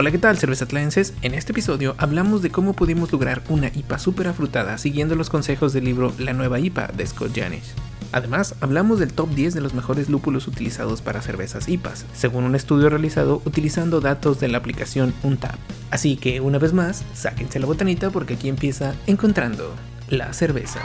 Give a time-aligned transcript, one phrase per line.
[0.00, 1.12] Hola, ¿qué tal, cervezatlenses?
[1.22, 5.72] En este episodio hablamos de cómo pudimos lograr una IPA súper afrutada siguiendo los consejos
[5.72, 7.74] del libro La nueva IPA de Scott Janish.
[8.12, 12.54] Además, hablamos del top 10 de los mejores lúpulos utilizados para cervezas IPAs, según un
[12.54, 15.58] estudio realizado utilizando datos de la aplicación Untap.
[15.90, 19.74] Así que, una vez más, sáquense la botanita porque aquí empieza Encontrando
[20.10, 20.80] la cerveza.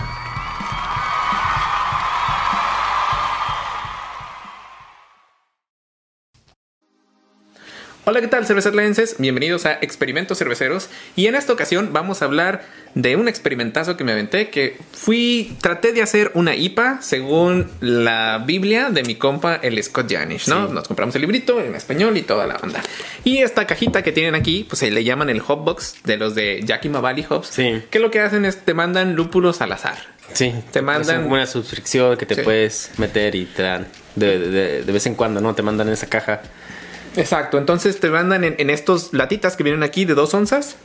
[8.06, 9.16] Hola, ¿qué tal, cervezatlenses?
[9.18, 10.90] Bienvenidos a Experimentos Cerveceros.
[11.16, 12.64] Y en esta ocasión vamos a hablar
[12.96, 14.50] de un experimentazo que me aventé.
[14.50, 20.12] Que fui, traté de hacer una IPA según la Biblia de mi compa, el Scott
[20.12, 20.68] Janish, ¿no?
[20.68, 22.82] Nos compramos el librito en español y toda la onda.
[23.24, 26.62] Y esta cajita que tienen aquí, pues se le llaman el Hopbox de los de
[26.66, 27.48] Yakima Valley Hops.
[27.48, 27.84] Sí.
[27.90, 29.98] Que lo que hacen es te mandan lúpulos al azar.
[30.34, 32.42] Sí, Te mandan- Es como una suscripción que te Sí.
[32.42, 35.56] puedes meter y te dan de, de- de vez en cuando, ¿no?
[35.56, 36.42] Te mandan en esa caja.
[37.16, 40.78] Exacto, entonces te mandan en, en estos latitas que vienen aquí de dos onzas.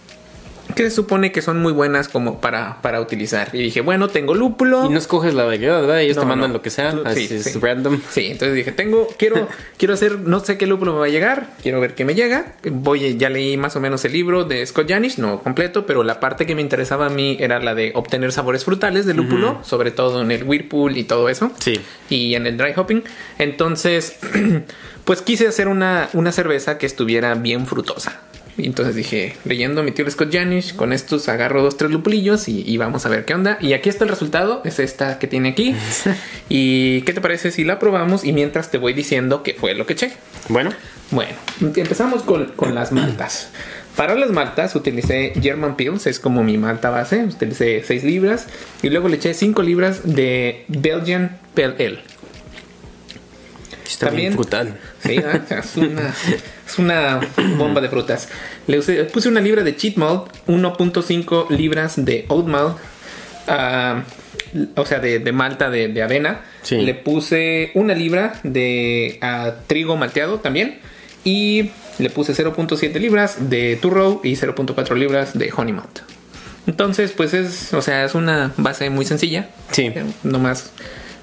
[0.78, 3.50] Que se supone que son muy buenas como para, para utilizar.
[3.52, 4.84] Y dije, bueno, tengo lúpulo.
[4.86, 6.00] Y no escoges la variedad, ¿verdad?
[6.02, 6.58] Ellos No, te mandan no.
[6.58, 6.92] lo que sea.
[6.92, 7.34] Sí, Así sí.
[7.34, 8.00] es random.
[8.08, 11.48] Sí, entonces dije, tengo, quiero, quiero hacer, no sé qué lúpulo me va a llegar,
[11.64, 12.52] quiero ver qué me llega.
[12.70, 16.20] Voy, ya leí más o menos el libro de Scott Janish, no completo, pero la
[16.20, 19.90] parte que me interesaba a mí era la de obtener sabores frutales de lúpulo, sobre
[19.90, 21.50] todo en el Whirlpool y todo eso.
[21.58, 21.80] Sí.
[22.08, 23.02] Y en el dry hopping.
[23.40, 24.16] Entonces,
[25.04, 28.20] pues quise hacer una, una cerveza que estuviera bien frutosa.
[28.58, 32.68] Y entonces dije, leyendo mi tío Scott Janish, con estos agarro dos, tres lupulillos y,
[32.68, 33.56] y vamos a ver qué onda.
[33.60, 35.74] Y aquí está el resultado, es esta que tiene aquí.
[36.48, 38.24] ¿Y qué te parece si la probamos?
[38.24, 40.12] Y mientras te voy diciendo qué fue lo que eché.
[40.48, 40.72] Bueno,
[41.10, 43.50] Bueno, empezamos con, con las maltas.
[43.96, 47.24] Para las maltas utilicé German Pills, es como mi malta base.
[47.24, 48.46] Utilicé 6 libras
[48.82, 51.98] y luego le eché 5 libras de Belgian Pale Ale.
[53.92, 54.74] Está También- bien.
[55.02, 55.16] Sí,
[55.50, 56.14] es, una,
[56.66, 57.20] es una
[57.56, 58.28] bomba de frutas.
[58.66, 62.76] Le usé- puse una libra de cheat malt, 1.5 libras de oat malt,
[63.46, 64.02] ah,
[64.76, 66.42] o sea, de, de malta de, de avena.
[66.62, 66.76] Sí.
[66.76, 70.78] Le puse una libra de ah, trigo malteado también.
[71.24, 75.98] Y le puse 0.7 libras de turro y 0.4 libras de honey malt.
[76.66, 79.48] Entonces, pues es, o sea, es una base muy sencilla.
[79.72, 79.90] Sí.
[80.22, 80.70] Nomás,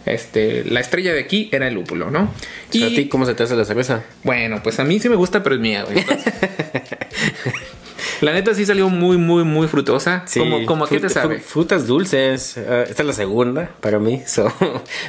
[0.06, 2.32] este, la estrella de aquí era el lúpulo, ¿no?
[2.72, 4.04] ¿Y a ti cómo se te hace la cerveza?
[4.24, 6.00] bueno, pues a mí sí me gusta, pero es mía, güey.
[6.00, 6.34] Entonces,
[8.22, 10.26] la neta sí salió muy, muy, muy frutosa.
[10.38, 11.38] como, como a qué te sabe?
[11.38, 12.58] fru- Frutas dulces.
[12.58, 14.22] Ah, esta es la segunda para mí.
[14.28, 14.52] so,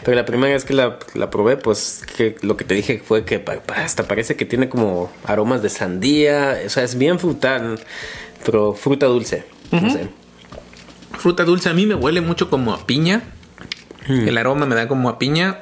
[0.04, 3.24] pero la primera vez que la, la probé, pues que lo que te dije fue
[3.24, 3.42] que
[3.74, 6.58] hasta parece que tiene como aromas de sandía.
[6.64, 7.78] O sea, es bien frutal,
[8.44, 9.44] pero fruta dulce.
[9.70, 10.08] No sé.
[11.18, 13.22] Fruta dulce a mí me huele mucho como a piña.
[14.08, 15.58] El aroma me da como a piña.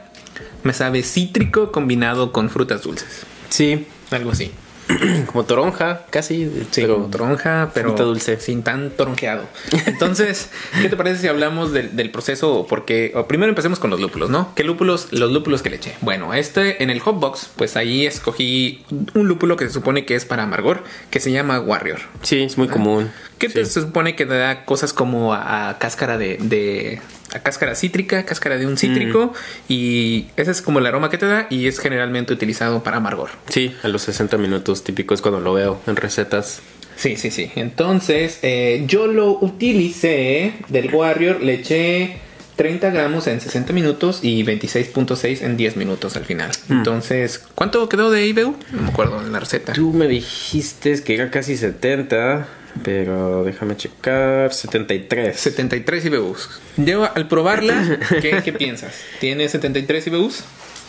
[0.63, 3.25] Me sabe cítrico combinado con frutas dulces.
[3.51, 4.51] Sí, Algo así.
[5.27, 6.45] como toronja, casi.
[6.71, 8.39] Sí, pero como toronja, pero fruta dulce.
[8.39, 9.45] sin tan toronjeado.
[9.87, 10.51] Entonces,
[10.83, 12.67] ¿qué te parece si hablamos del, del proceso?
[12.69, 14.55] Porque o primero empecemos con los lúpulos, ¿no?
[14.55, 15.09] ¿Qué lúpulos?
[15.11, 15.95] Los lúpulos que le eché.
[16.03, 18.85] Bueno, este en el hotbox, pues ahí escogí
[19.15, 22.01] un lúpulo que se supone que es para amargor, que se llama Warrior.
[22.23, 23.11] Sí, es muy común.
[23.39, 23.55] Que Sí.
[23.55, 27.01] te- se supone que da cosas como a, a cáscara de, de-
[27.35, 29.33] a cáscara cítrica, cáscara de un cítrico,
[29.69, 33.31] y ese es como el aroma que te da y es generalmente utilizado para amargor.
[33.49, 36.63] Sí, a los 60 minutos típicos cuando lo veo en recetas.
[36.97, 37.51] Sí, sí, sí.
[37.57, 42.19] Entonces, eh, yo lo utilicé del Warrior, le eché
[42.57, 46.53] 30 gramos en 60 minutos y 26.6 en 10 minutos al final.
[46.71, 48.57] Entonces, ¿cuánto quedó de IBU?
[48.73, 49.73] No me acuerdo en la receta.
[49.73, 52.47] Tú me dijiste que era casi 70,
[52.83, 54.53] pero déjame checar.
[54.53, 55.39] 73.
[55.39, 56.61] 73 IBUs.
[56.77, 59.01] Yo al probarla, ¿qué, qué piensas?
[59.21, 60.45] ¿Tiene 73 IBUs?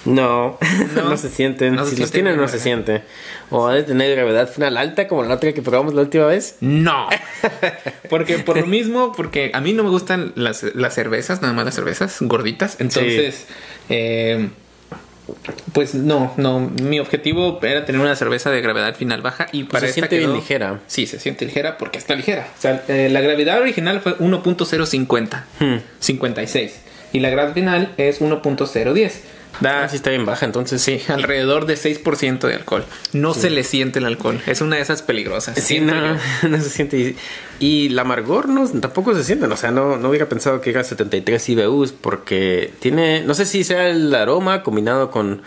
[0.06, 0.58] No,
[0.96, 0.96] No.
[0.96, 1.76] no, se sienten.
[1.76, 3.02] No se si los tienen, no se siente.
[3.50, 6.58] O ha de tener gravedad final alta como la otra que probamos la última vez.
[6.62, 7.08] No.
[8.10, 11.66] Porque por lo mismo, porque a mí no me gustan las, las cervezas, nada más
[11.66, 12.78] las cervezas gorditas.
[12.80, 13.46] Entonces,
[13.90, 14.50] eh,
[15.74, 16.60] pues no, no.
[16.60, 20.18] Mi objetivo era tener una cerveza de gravedad final baja y para se esta siente
[20.18, 20.80] bien quedó- ligera.
[20.88, 22.48] Sí, se siente ligera porque está ligera.
[22.58, 25.78] O sea, eh, la gravedad original fue 1.050, Hmm.
[26.00, 26.80] 56.
[27.14, 29.12] Y la gravedad final es 1.010.
[29.62, 32.86] Da, Ah, sí está bien baja, entonces Sí, alrededor de 6% de alcohol.
[33.14, 34.42] No se le siente el alcohol.
[34.46, 35.58] Es una de esas peligrosas.
[35.60, 35.94] Sí, no,
[36.50, 36.98] no se siente.
[36.98, 37.18] Y,
[37.60, 39.46] y el amargor no, tampoco se siente.
[39.46, 43.64] O sea, no, no hubiera pensado que era 73 IBUs porque tiene, no sé si
[43.64, 45.42] sea el aroma combinado con,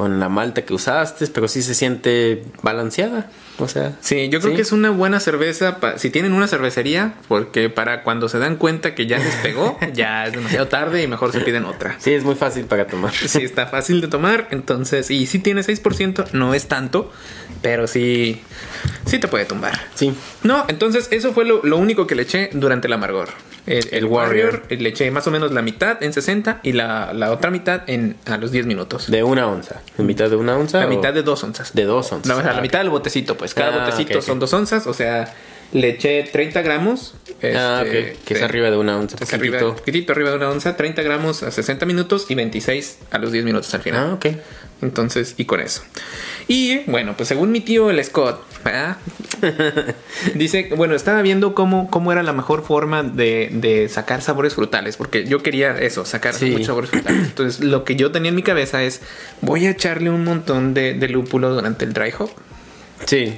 [0.00, 3.30] con la malta que usaste, pero sí se siente balanceada.
[3.58, 4.56] O sea, Sí, yo creo Sí.
[4.56, 5.76] que es una buena cerveza.
[5.96, 10.24] si tienen una cervecería, porque para cuando se dan cuenta que ya les pegó, ya
[10.26, 11.96] es demasiado tarde y mejor se piden otra.
[11.98, 13.12] sí es muy fácil para tomar.
[13.12, 14.48] Sí, está fácil de tomar.
[14.52, 17.12] Entonces, y si tiene 6%, no es tanto,
[17.60, 18.40] pero sí,
[19.04, 19.78] sí te puede tumbar.
[19.94, 20.14] Sí.
[20.42, 23.28] No, entonces eso fue lo, lo único que le eché durante el amargor.
[23.66, 27.30] El, el Warrior, le eché más o menos la mitad en 60 y la, la
[27.30, 29.10] otra mitad en a los 10 minutos.
[29.10, 29.80] De una onza.
[29.98, 30.80] ¿En mitad de una onza?
[30.80, 31.72] la o- mitad de dos onzas.
[31.74, 32.26] De dos onzas.
[32.26, 33.54] No, o sea, la Ah, mitad del botecito, pues.
[33.54, 34.26] Cada Ah, botecito ok, ok.
[34.26, 35.32] son dos onzas, o sea,
[35.72, 37.14] le eché 30 gramos.
[37.42, 38.18] Ah, este, ok.
[38.24, 39.16] Que es de- arriba de una onza.
[39.20, 43.18] es arriba, poquitito arriba de una onza, 30 gramos a 60 minutos y 26 a
[43.18, 44.08] los 10 minutos al final.
[44.10, 44.26] Ah, ok.
[44.82, 45.82] Entonces, y con eso.
[46.52, 48.96] Y bueno, pues según mi tío el Scott, ¿verdad?
[50.34, 54.96] dice, bueno, estaba viendo cómo, cómo era la mejor forma de, de sacar sabores frutales,
[54.96, 56.46] porque yo quería eso, sacar Sí.
[56.50, 57.26] muchos sabores frutales.
[57.28, 59.00] Entonces, lo que yo tenía en mi cabeza es,
[59.42, 62.30] voy a echarle un montón de, de lúpulo durante el dry hop.
[63.06, 63.36] Sí.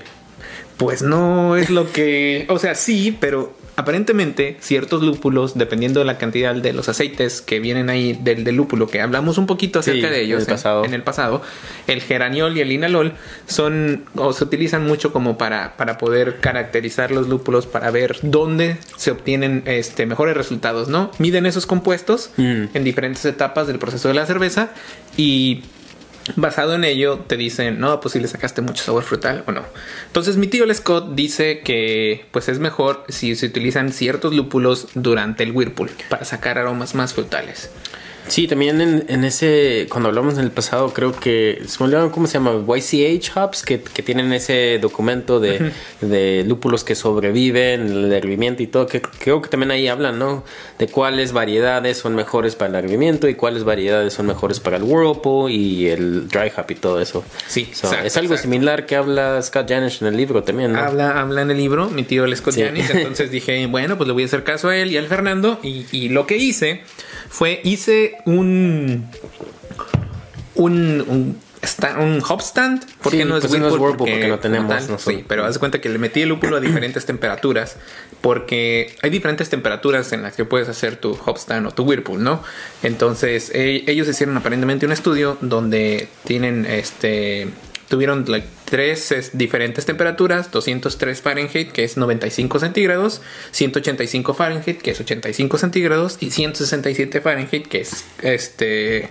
[0.79, 6.19] Pues no es lo que, o sea, sí, pero aparentemente ciertos lúpulos, dependiendo de la
[6.19, 10.09] cantidad de los aceites que vienen ahí del, del lúpulo, que hablamos un poquito acerca
[10.09, 10.85] Sí, de ellos en el pasado.
[10.85, 11.43] en el pasado,
[11.87, 13.13] el geraniol y el linalol
[13.47, 18.77] son o se utilizan mucho como para, para poder caracterizar los lúpulos para ver dónde
[18.97, 21.11] se obtienen este, mejores resultados, ¿no?
[21.19, 22.65] Miden esos compuestos Mm.
[22.75, 24.71] en diferentes etapas del proceso de la cerveza
[25.17, 25.63] y
[26.37, 29.65] basado en ello te dicen, no, pues si le sacaste mucho sabor frutal o no.
[30.07, 34.89] Entonces mi tío el Scott dice que pues es mejor si se utilizan ciertos lúpulos
[34.95, 37.71] durante el whirlpool para sacar aromas más frutales.
[38.29, 42.11] Sí, también en, en ese, cuando hablamos en el pasado, creo que, se me olvidó
[42.13, 47.89] cómo se llama, YCH Hubs, que, que tienen ese documento de, de lúpulos que sobreviven,
[47.89, 50.45] el hervimiento y todo, que creo que también ahí hablan, ¿no?
[50.79, 54.85] De cuáles variedades son mejores para el hervimiento y cuáles variedades son mejores para el
[54.85, 57.25] whirlpool y el dry hop y todo eso.
[57.49, 58.51] Sí, So, exacto, es algo exacto.
[58.53, 60.79] similar que habla Scott Janish en el libro también, ¿no?
[60.79, 62.61] Habla, habla en el libro, mi tío el Scott Sí.
[62.61, 65.59] Yanis, entonces dije, bueno, pues le voy a hacer caso a él y al Fernando.
[65.63, 66.83] Y, y lo que hice
[67.29, 69.07] fue, hice un.
[70.55, 71.05] un.
[71.09, 71.39] un
[72.01, 74.41] un hop stand, porque Sí, no es pues no es Whirlpool, Whirlpool porque no como
[74.41, 74.99] tenemos tal.
[74.99, 77.77] Sí, pero haz cuenta que le metí el lúpulo a diferentes temperaturas,
[78.21, 82.21] porque hay diferentes temperaturas en las que puedes hacer tu hop stand o tu Whirlpool,
[82.21, 82.43] ¿no?
[82.83, 87.47] Entonces, e- ellos hicieron aparentemente un estudio donde tienen este
[87.93, 94.93] tuvieron like, tres es, diferentes temperaturas, 203 Fahrenheit, que es 95 centígrados, 185 Fahrenheit, que
[94.93, 99.11] es 85 centígrados, y 167 Fahrenheit, que es este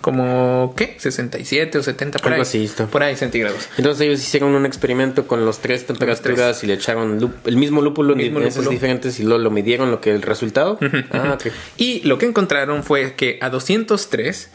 [0.00, 0.94] como ¿qué?
[0.96, 2.64] 67 o 70 por Algo ahí.
[2.64, 2.70] así.
[2.84, 3.68] Por ahí centígrados.
[3.76, 8.16] Entonces ellos hicieron un experimento con los tres temperaturas y le echaron el mismo lúpulo
[8.16, 10.78] en diferentes y luego lo midieron lo que el resultado.
[11.10, 11.36] Ah.
[11.76, 14.50] Y lo que encontraron fue que a 203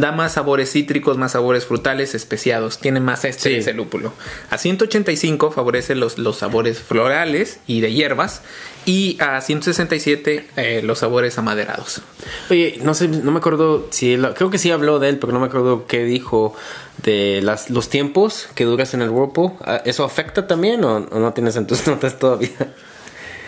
[0.00, 3.54] da más sabores cítricos, más sabores frutales especiados, tiene más este Sí.
[3.56, 4.12] ese lúpulo.
[4.50, 8.42] A 185 favorece los, los sabores florales y de hierbas
[8.86, 12.00] y a 167 eh, los sabores amaderados.
[12.50, 15.40] Oye, no sé, no me acuerdo si creo que sí habló de él, pero no
[15.40, 16.54] me acuerdo qué dijo
[17.02, 19.52] de las, los tiempos que duras en el whirlpool.
[19.64, 22.50] Ah, ¿Eso afecta también o, o no tienes en tus notas todavía?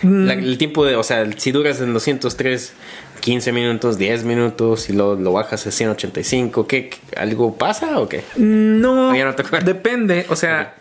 [0.03, 0.27] Mm.
[0.27, 2.73] La- el tiempo de, o sea, si duras en 203,
[3.23, 8.09] 15 minutos, 10 minutos y lo, lo bajas a 185, ¿qué, qué- ¿algo pasa o
[8.09, 8.23] qué?
[8.37, 10.75] No, Ya no te depende, o sea,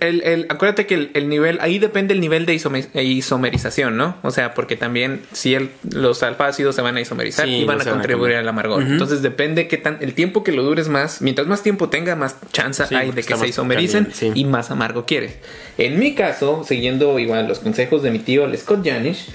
[0.00, 4.16] el, el- acuérdate que el, el nivel, ahí depende el nivel de isome- isomerización, ¿no?
[4.22, 7.78] O sea, porque también si el- los alfácidos se van a isomerizar Sí, y van
[7.78, 8.82] no a se van a contribuir al amargor.
[8.82, 12.36] Entonces depende que tan, el tiempo que lo dures más, mientras más tiempo tenga, más
[12.52, 14.30] chance Sí, hay de que se isomericen sí.
[14.34, 15.36] y más amargo quieres.
[15.78, 19.28] En mi caso, siguiendo igual los consejos de mi tío, el Scott Janish,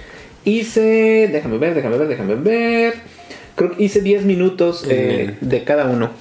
[0.50, 2.96] hice, déjame ver, déjame ver, déjame ver.
[3.56, 6.12] Creo que hice 10 minutos eh, de cada uno.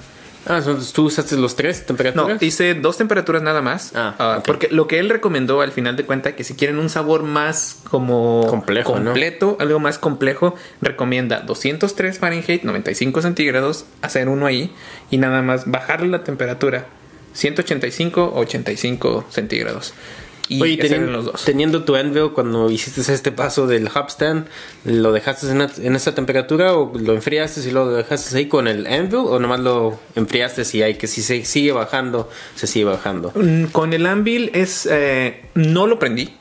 [0.49, 2.41] Ah, entonces tú usaste los tres No, temperaturas.
[2.41, 3.91] hice dos temperaturas nada más.
[3.95, 4.43] Ah, Ah.
[4.45, 7.81] Porque lo que él recomendó al final de cuenta que si quieren un sabor más
[7.89, 9.05] como Complejo, ¿no?
[9.11, 14.71] completo, algo más complejo, recomienda 203 Fahrenheit, 95 centígrados, hacer uno ahí
[15.11, 16.85] y nada más bajarle la temperatura
[17.33, 19.93] 185 o 85 centígrados.
[20.49, 21.43] Y Oye, hacer teni- en los dos.
[21.43, 24.47] teniendo tu Anvil, cuando hiciste este paso del hop stand,
[24.85, 28.87] ¿lo dejaste en, en esa temperatura o lo enfriaste y lo dejaste ahí con el
[28.87, 33.31] Anvil o nomás lo enfriaste y hay que si se sigue bajando, se sigue bajando?
[33.35, 34.87] Mm, Con el Anvil es.
[34.89, 36.33] eh, no lo prendí.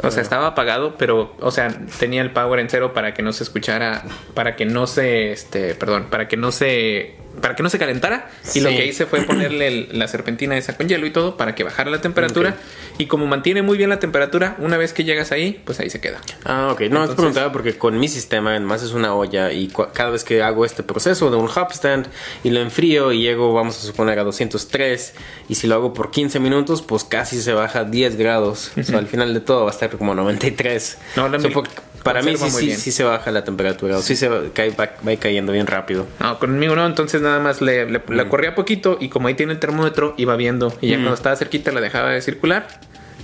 [0.00, 3.32] O sea, estaba apagado, pero, o sea, tenía el power en cero para que no
[3.32, 7.70] se escuchara, para que no se, este, perdón, para que no se, para que no
[7.70, 8.30] se calentara.
[8.54, 11.54] Y lo que hice fue ponerle el- la serpentina esa con hielo y todo para
[11.54, 12.56] que bajara la temperatura.
[12.98, 16.00] Y como mantiene muy bien la temperatura, una vez que llegas ahí, pues ahí se
[16.00, 16.18] queda.
[16.44, 16.80] Ah, ok.
[16.80, 20.24] No, Entonces- te preguntaba porque con mi sistema, además es una olla y cada vez
[20.24, 22.08] que hago este proceso de un hop stand
[22.42, 25.14] y lo enfrío y llego, vamos a suponer, a 203
[25.48, 28.72] y si lo hago por 15 minutos, pues casi se baja 10 grados.
[28.76, 30.98] O sea, al final de todo va a estar como 93.
[31.16, 31.68] No, la mil- por-
[32.12, 32.78] Para mí sí, muy sí, bien.
[32.78, 33.98] sí se baja la temperatura.
[33.98, 36.06] O sí se va, cae- va, va cayendo bien rápido.
[36.20, 38.28] No, conmigo no, entonces nada más le, le- la Mm.
[38.28, 40.72] corría poquito y como ahí tiene el termómetro, iba viendo.
[40.80, 42.66] Y ya cuando estaba cerquita la dejaba de circular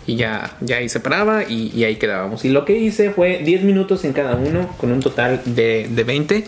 [0.07, 2.45] y ya, ya ahí se paraba y, y ahí quedábamos.
[2.45, 6.05] Y lo que hice fue 10 minutos en cada uno con un total de, de
[6.05, 6.45] 20.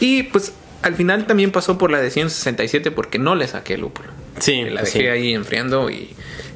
[0.00, 3.82] Y pues al final también pasó por la de 167 porque no le saqué el
[3.82, 4.08] lúpulo.
[4.38, 4.98] Sí, La sí.
[4.98, 6.10] dejé ahí enfriando y,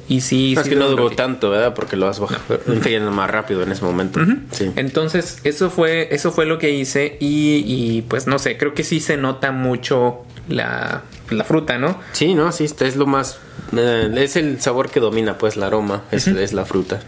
[0.09, 0.53] y sí.
[0.55, 1.75] No, es sí que no duró tanto, ¿verdad?
[1.75, 4.21] Porque lo vas bajando enfriando más rápido en ese momento.
[4.53, 4.71] Sí.
[4.77, 7.17] Entonces, eso fue, eso fue lo que hice.
[7.21, 11.99] Y, y, pues no sé, creo que sí se nota mucho la, la fruta, ¿no?
[12.13, 13.39] Sí, no, sí, es lo más.
[13.77, 16.03] eh, es el sabor que domina, pues, el aroma.
[16.13, 17.01] Es, es la fruta.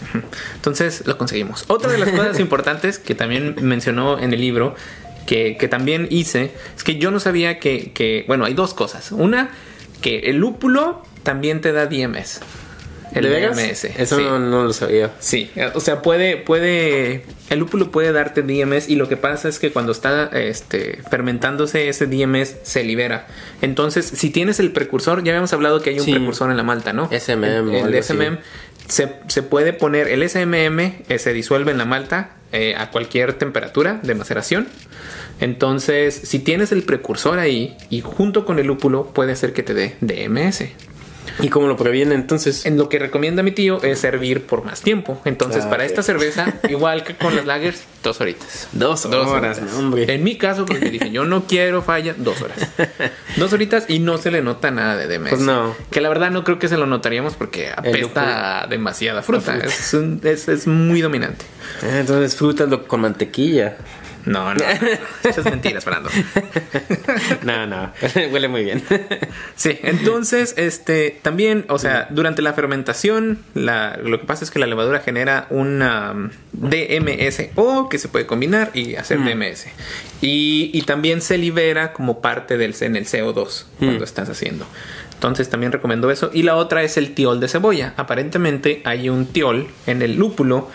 [0.56, 1.64] Entonces lo conseguimos.
[1.68, 4.74] Otra de las cosas importantes que también mencionó en el libro,
[5.26, 9.12] que, que también hice, es que yo no sabía que, que, bueno, hay dos cosas.
[9.12, 9.50] Una,
[10.00, 12.40] que el lúpulo también te da DMS.
[13.14, 13.24] El.
[13.28, 13.84] DMS.
[13.84, 14.22] Eso sí.
[14.22, 15.12] no, no lo sabía.
[15.20, 19.58] Sí, o sea, puede, puede, el lúpulo puede darte DMS y lo que pasa es
[19.58, 23.26] que cuando está este, fermentándose ese DMS se libera.
[23.62, 26.12] Entonces, si tienes el precursor, ya habíamos hablado que hay un Sí.
[26.12, 27.08] precursor en la malta, ¿no?
[27.10, 28.12] SMM El, el algo así.
[28.12, 28.38] SMM
[28.88, 33.34] se, se puede poner, el SMM eh, se disuelve en la malta eh, a cualquier
[33.34, 34.66] temperatura de maceración.
[35.40, 39.74] Entonces, si tienes el precursor ahí y junto con el lúpulo, puede ser que te
[39.74, 40.64] dé DMS.
[41.40, 42.66] ¿Y cómo lo previene entonces?
[42.66, 45.20] En lo que recomienda mi tío es servir por más tiempo.
[45.24, 48.68] Entonces, Ah, para esta cerveza, igual que con las lagers, dos horitas.
[48.72, 50.12] Dos horas, no, hombre.
[50.12, 52.58] En mi caso, porque dije, yo no quiero falla, dos horas.
[53.36, 55.28] Dos horitas y no se le nota nada de DMS.
[55.30, 55.76] Pues no.
[55.90, 59.56] Que la verdad no creo que se lo notaríamos porque apesta demasiada fruta.
[59.58, 61.44] Es, un- es- es muy dominante.
[61.82, 63.76] Ah, Entonces, frutas lo- con mantequilla.
[64.28, 64.60] No, no.
[65.24, 66.10] Esas mentiras, Fernando.
[67.42, 67.92] no, no.
[68.32, 68.82] Huele muy bien.
[69.56, 74.58] Sí, entonces, este, también, o sea, durante la fermentación, la- lo que pasa es que
[74.58, 79.66] la levadura genera una um, DMSO que se puede combinar y hacer DMS.
[80.20, 84.66] Y, y también se libera como parte del en el CO2 cuando estás haciendo.
[85.14, 86.30] Entonces también recomiendo eso.
[86.32, 87.94] Y la otra es el tiol de cebolla.
[87.96, 90.68] Aparentemente hay un tiol en el lúpulo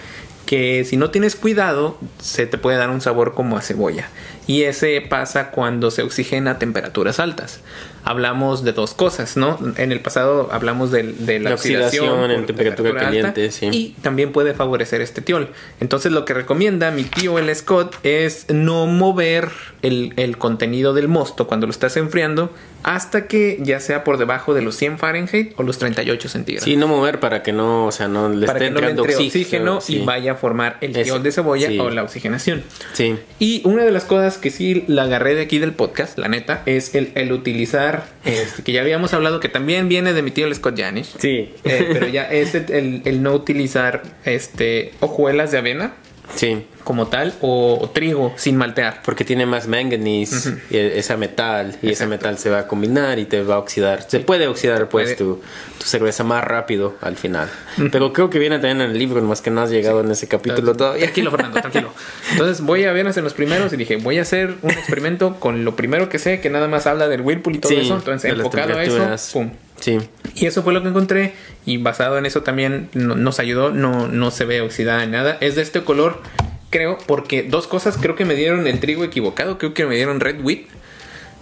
[0.46, 4.10] que si no tienes cuidado se te puede dar un sabor como a cebolla.
[4.48, 7.62] Y ese pasa cuando se oxigena a temperaturas altas.
[8.06, 9.58] Hablamos de dos cosas, ¿no?
[9.78, 13.52] En el pasado hablamos de, de la, La oxidación, oxidación en por temperatura alta, caliente,
[13.52, 13.70] sí.
[13.72, 15.50] Y también puede favorecer este tiol.
[15.80, 19.50] Entonces lo que recomienda mi tío el Scott es no mover
[19.82, 22.52] el, el contenido del mosto cuando lo estás enfriando
[22.84, 26.76] hasta que ya sea por debajo de los 100 Fahrenheit o los 38 centígrados Sí,
[26.76, 29.04] no mover para que no, o sea, no le para esté que no le entrando
[29.04, 29.98] entre oxígeno, oxígeno sí.
[29.98, 31.80] y vaya a formar el tiol de cebolla sí.
[31.80, 32.64] o la oxigenación.
[32.92, 33.16] Sí.
[33.40, 36.64] Y una de las cosas que sí la agarré de aquí del podcast, la neta,
[36.66, 40.46] es el, el utilizar, este, que ya habíamos hablado que también viene de mi tío
[40.48, 41.16] el Scott Janish.
[41.20, 41.54] Sí.
[41.64, 45.94] Eh, pero ya es el, el- el no utilizar este hojuelas de avena
[46.36, 46.66] Sí.
[46.84, 49.02] como tal o, o trigo sin maltear.
[49.06, 52.10] Porque tiene más manganese, y esa metal, y ese Exacto.
[52.10, 54.04] metal se va a combinar y te va a oxidar.
[54.08, 55.16] Se puede oxidar, pues, Puede.
[55.16, 55.42] tu,
[55.80, 57.50] tu cerveza más rápido al final.
[57.92, 60.28] Pero creo que viene también en el libro, más que no has llegado en ese
[60.28, 61.04] capítulo todavía.
[61.04, 61.94] Tranquilo, Fernando, tranquilo.
[62.32, 65.64] Entonces voy a ver en los primeros y dije, voy a hacer un experimento con
[65.66, 67.96] lo primero que sé, que nada más habla del Whirlpool y todo Sí, eso.
[67.96, 69.52] Entonces, enfocado a eso, pum.
[69.84, 69.98] Sí.
[70.36, 71.34] Y eso fue lo que encontré.
[71.66, 73.72] Y basado en eso también no- nos ayudó.
[73.72, 75.38] No, no se ve oxidada ni nada.
[75.42, 76.22] Es de este color,
[76.70, 77.98] creo, porque dos cosas.
[77.98, 79.58] Creo que me dieron el trigo equivocado.
[79.58, 80.62] Creo que me dieron red wheat.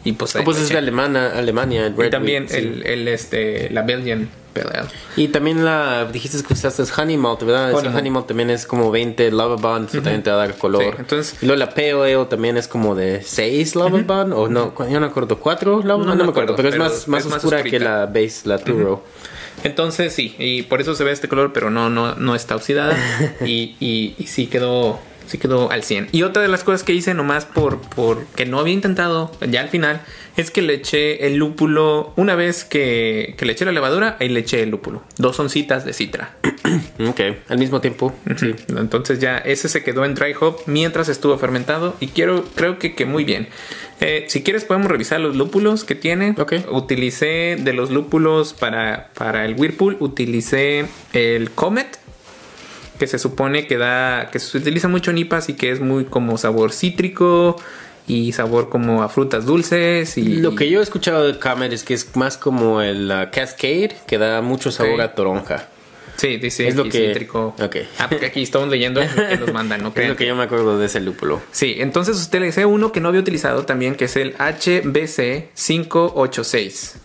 [0.04, 1.86] Y pues, Ah, pues es de Alemania, Alemania.
[1.88, 2.58] el Y Red también Wheat, sí.
[2.58, 4.90] el, el, este, la Belgian Pale Ale.
[5.16, 7.72] Y también la dijiste que usaste honey malt, ¿verdad?
[7.72, 8.28] Ese Honey malt.
[8.28, 10.84] también es como 20 lava bond, eso también te va a dar color.
[10.84, 14.48] Sí, entonces- y luego la pale ale también es como de 6 lava bond o
[14.50, 16.78] no, yo no me acuerdo, 4 lava No bond, me no me acuerdo, pero es
[16.78, 17.84] más más es más oscura que oscurita.
[18.00, 19.04] la base, la Turo.
[19.64, 22.98] Entonces sí, y por eso se ve este color, pero no, no, no está oxidada.
[23.46, 25.00] y, y, y sí quedó.
[25.28, 26.10] Sí quedó al 100.
[26.12, 29.62] Y otra de las cosas que hice nomás por, por que no había intentado ya
[29.62, 30.02] al final
[30.38, 34.30] es que le eché el lúpulo una vez que, que le eché la levadura y
[34.30, 35.04] le eché el lúpulo.
[35.18, 36.36] Dos oncitas de citra.
[37.08, 38.14] Ok, al mismo tiempo.
[38.38, 38.54] Sí.
[38.70, 42.96] Entonces ya ese se quedó en dry hop mientras estuvo fermentado y quiero creo que,
[42.96, 43.50] que muy bien.
[44.02, 46.36] Eh, si quieres podemos revisar los lúpulos que tiene.
[46.38, 46.54] Ok.
[46.72, 52.00] Utilicé de los lúpulos para, para el Whirlpool, utilicé el Comet
[53.02, 56.06] que se supone que da que se utiliza mucho en IPAs y que es muy
[56.06, 57.56] como sabor cítrico
[58.08, 61.84] y sabor como a frutas dulces y Lo que yo he escuchado de Comet es
[61.84, 65.68] que es más como el uh, Cascade, que da mucho sabor a toronja.
[66.16, 67.56] sí dice es lo que- cítrico.
[67.98, 69.92] Ah, porque aquí estamos leyendo lo que nos mandan, ¿no?
[69.96, 71.42] Es lo que yo me acuerdo de ese lúpulo.
[71.52, 76.98] Sí, entonces utilicé uno que no había utilizado también, que es el HBC 586.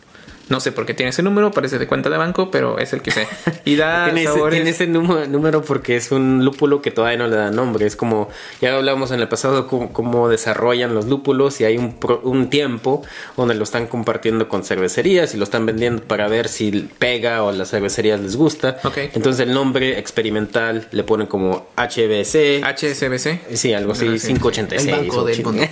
[0.48, 3.02] No sé por qué tiene ese número, parece de cuenta de banco, pero es el
[3.02, 3.26] que sé.
[3.64, 4.54] Y da tiene, ese, sabores...
[4.54, 7.86] tiene ese número, porque es un lúpulo que todavía no le da nombre.
[7.86, 8.28] Es como,
[8.60, 13.02] ya hablamos en el pasado, cómo, desarrollan los lúpulos y hay un, un tiempo
[13.36, 17.48] donde lo están compartiendo con cervecerías y lo están vendiendo para ver si pega o
[17.48, 18.78] a las cervecerías les gusta.
[18.84, 18.98] Ok.
[19.14, 22.62] Entonces el nombre experimental le ponen como HBC.
[22.64, 23.54] HSBC.
[23.54, 24.28] Sí, algo así, Ah, sí.
[24.28, 24.86] 586.
[24.86, 25.62] El banco del mundo.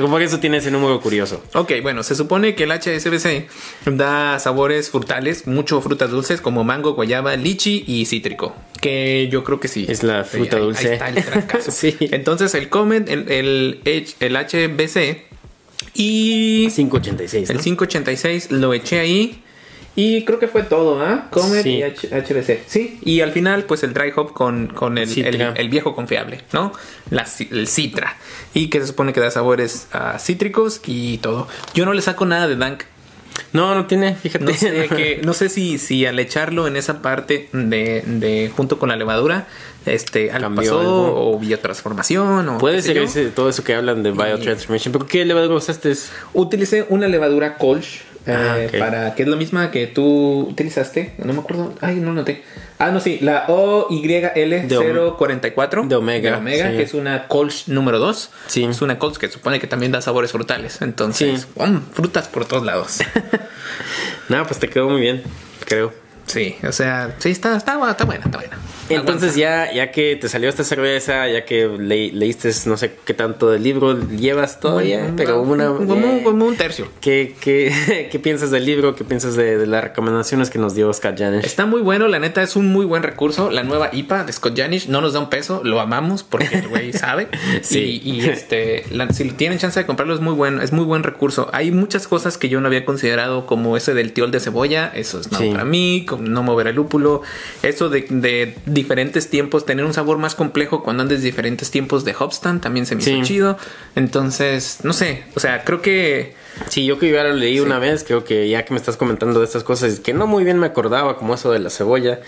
[0.10, 1.42] Por eso tiene ese número curioso.
[1.54, 3.48] Ok, bueno, se supone que el HSBC
[3.96, 8.54] da sabores frutales, mucho frutas dulces como mango, guayaba, lichi y cítrico.
[8.80, 9.86] Que yo creo que sí.
[9.88, 10.92] Es la fruta Ahí- ahí dulce.
[10.94, 11.70] está el trancazo.
[11.72, 11.96] Sí.
[12.00, 15.22] Entonces el Comet, el, el, H- el HBC
[15.94, 17.48] y 586.
[17.50, 17.54] ¿no?
[17.56, 19.42] el 586 lo eché ahí.
[19.96, 21.26] Y creo que fue todo, ¿ah?
[21.30, 21.70] Comet Sí.
[21.78, 22.60] y H- HBC.
[22.66, 23.00] Sí.
[23.04, 25.48] Y al final, pues el dry hop con, con el, Citra.
[25.50, 26.72] el- el viejo confiable, ¿no?
[27.10, 28.16] La, el citra.
[28.54, 31.48] Y que se supone que da sabores ah, cítricos y todo.
[31.74, 32.84] Yo no le saco nada de Dank.
[33.52, 34.44] No, no tiene, fíjate.
[34.44, 38.78] No sé, que, no sé si, si al echarlo en esa parte de, de junto
[38.78, 39.46] con la levadura,
[39.86, 41.30] este, algo Cambió pasó algo.
[41.32, 44.92] o biotransformación o Puede ser ese- todo eso que hablan de biotransformation.
[44.92, 45.92] ¿Pero qué levadura usaste?
[46.34, 51.14] Utilicé una levadura Kolsch eh, Ah, para que es la misma que tú utilizaste.
[51.24, 51.72] No me acuerdo.
[51.80, 52.42] Ay, no noté.
[52.80, 56.76] Ah, no, sí, la OYL044 De Omega, de Omega sí.
[56.78, 58.30] que es una Kolsch número 2.
[58.46, 58.64] Sí.
[58.64, 60.80] Es una Kolsch que supone que también da sabores frutales.
[60.80, 61.46] Entonces,
[61.92, 63.00] frutas por todos lados.
[64.28, 65.24] No, pues te quedó muy bien,
[65.64, 65.92] creo.
[66.26, 68.56] sí, o sea, sí, está, está, está buena, está buena.
[68.90, 73.14] Entonces ya, ya que te salió esta cerveza, ya que le- leíste no sé qué
[73.14, 75.66] tanto del libro llevas todavía, pero una...
[75.72, 76.88] como, como un tercio.
[77.00, 78.94] ¿Qué, qué, qué piensas del libro?
[78.96, 81.44] ¿Qué piensas de, de las recomendaciones que nos dio Scott Janish?
[81.44, 83.50] Está muy bueno, la neta es un muy buen recurso.
[83.50, 86.68] La nueva IPA de Scott Janish no nos da un peso, lo amamos porque el
[86.68, 87.28] güey sabe.
[87.62, 88.00] Sí.
[88.04, 91.02] Y, y, este, la- si tienen chance de comprarlo, es muy bueno, es muy buen
[91.02, 91.48] recurso.
[91.52, 95.20] Hay muchas cosas que yo no había considerado, como ese del tiol de cebolla, eso
[95.20, 95.50] es nuevo Sí.
[95.52, 97.22] para mí, como no mover el lúpulo,
[97.62, 102.14] eso de, de diferentes tiempos, tener un sabor más complejo cuando andes diferentes tiempos de
[102.18, 103.22] Hopstand también se me hizo Sí.
[103.22, 103.56] chido.
[103.96, 108.04] Entonces, no sé, o sea, creo que Sí, yo que ya lo leí una vez,
[108.04, 110.66] creo que ya que me estás comentando de estas cosas, que no muy bien me
[110.66, 112.20] acordaba, como eso de la cebolla,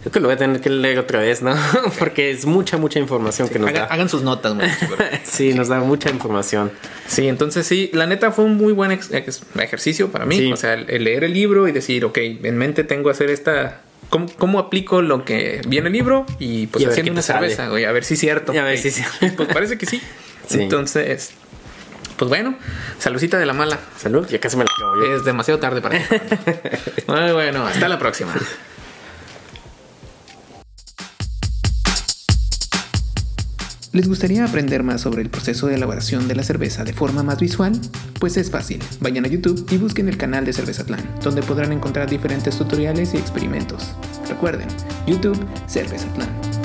[0.00, 1.54] creo que lo voy a tener que leer otra vez, ¿no?
[1.98, 3.86] Porque es mucha, mucha información que nos haga- da.
[3.86, 4.54] hagan sus notas,
[5.24, 6.72] Sí, nos da mucha información.
[7.06, 10.52] Sí, entonces sí, la neta fue un muy buen ejercicio para mí.
[10.52, 13.82] O sea, el leer el libro y decir, ok, en mente tengo hacer esta.
[14.08, 16.26] ¿Cómo, cómo aplico lo que viene el libro?
[16.38, 17.48] Y pues Y haciendo una sale.
[17.48, 18.54] cerveza, güey, a ver si es cierto.
[18.54, 19.02] Y a ver si sí.
[19.36, 20.00] Pues parece que sí.
[20.48, 20.62] Sí.
[20.62, 21.32] Entonces,
[22.16, 22.56] pues bueno,
[23.00, 23.80] saludcita de la mala.
[23.98, 25.16] Salud, ya casi me la acabo yo.
[25.16, 26.04] Es demasiado tarde para ti.
[27.08, 28.32] Bueno, hasta la próxima.
[33.96, 37.40] ¿Les gustaría aprender más sobre el proceso de elaboración de la cerveza de forma más
[37.40, 37.72] visual?
[38.20, 38.78] Pues es fácil.
[39.00, 43.16] Vayan a YouTube y busquen el canal de Cervezatlán, donde podrán encontrar diferentes tutoriales y
[43.16, 43.94] experimentos.
[44.28, 44.68] Recuerden,
[45.06, 46.55] YouTube Cervezatlán.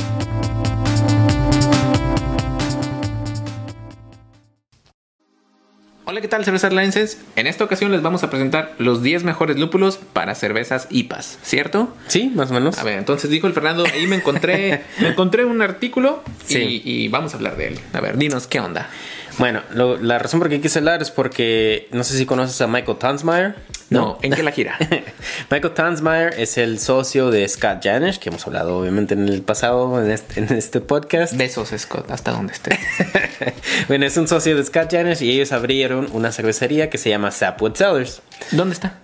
[6.11, 7.21] Hola, ¿qué tal, cervezatlanenses?
[7.37, 11.95] En esta ocasión les vamos a presentar los 10 mejores lúpulos para cervezas IPAs, ¿cierto?
[12.07, 12.77] Sí, más o menos.
[12.79, 17.33] A ver, entonces dijo el Fernando, ahí me encontré, me encontré un artículo y, vamos
[17.33, 17.79] a hablar de él.
[17.93, 18.89] A ver, dinos qué onda.
[19.37, 22.67] Bueno, lo- la razón por qué quise hablar es porque no sé si conoces a
[22.67, 23.55] Michael Tansmeyer.
[23.89, 24.77] No, ¿en qué la gira?
[25.51, 30.01] Michael Tansmeyer es el socio de Scott Janish, que hemos hablado obviamente en el pasado
[30.01, 31.35] en este, en este podcast.
[31.35, 32.79] Besos, Scott, hasta donde esté.
[33.89, 37.31] bueno, es un socio de Scott Janish y ellos abrieron una cervecería que se llama
[37.31, 38.21] Sapwood Cellars.
[38.51, 38.97] ¿Dónde está?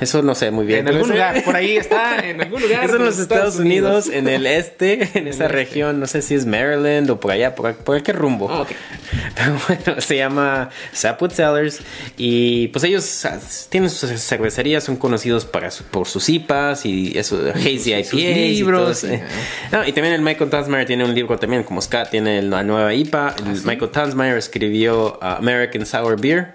[0.00, 0.80] Eso no sé muy bien.
[0.80, 2.84] En algún lugar, por ahí está, en algún lugar.
[2.84, 5.48] Eso en los Estados Unidos, en el este, en esa este.
[5.48, 8.48] región, no sé si es Maryland o por allá, por, por qué rumbo.
[8.50, 8.68] Ah, ok.
[9.36, 11.80] Pero bueno, se llama Sapwood Cellars
[12.16, 17.16] y pues ellos ah, tienen sus cervecerías, son conocidos para su- por sus IPAs y
[17.18, 19.24] eso, Hazy IPAs sus y libros, todo y- eso.
[19.72, 22.92] No, y también el Michael Tansmeyer tiene un libro también, como Scott tiene la nueva
[22.94, 23.36] IPA.
[23.38, 26.52] El Michael Tansmeyer escribió uh, American Sour Beer.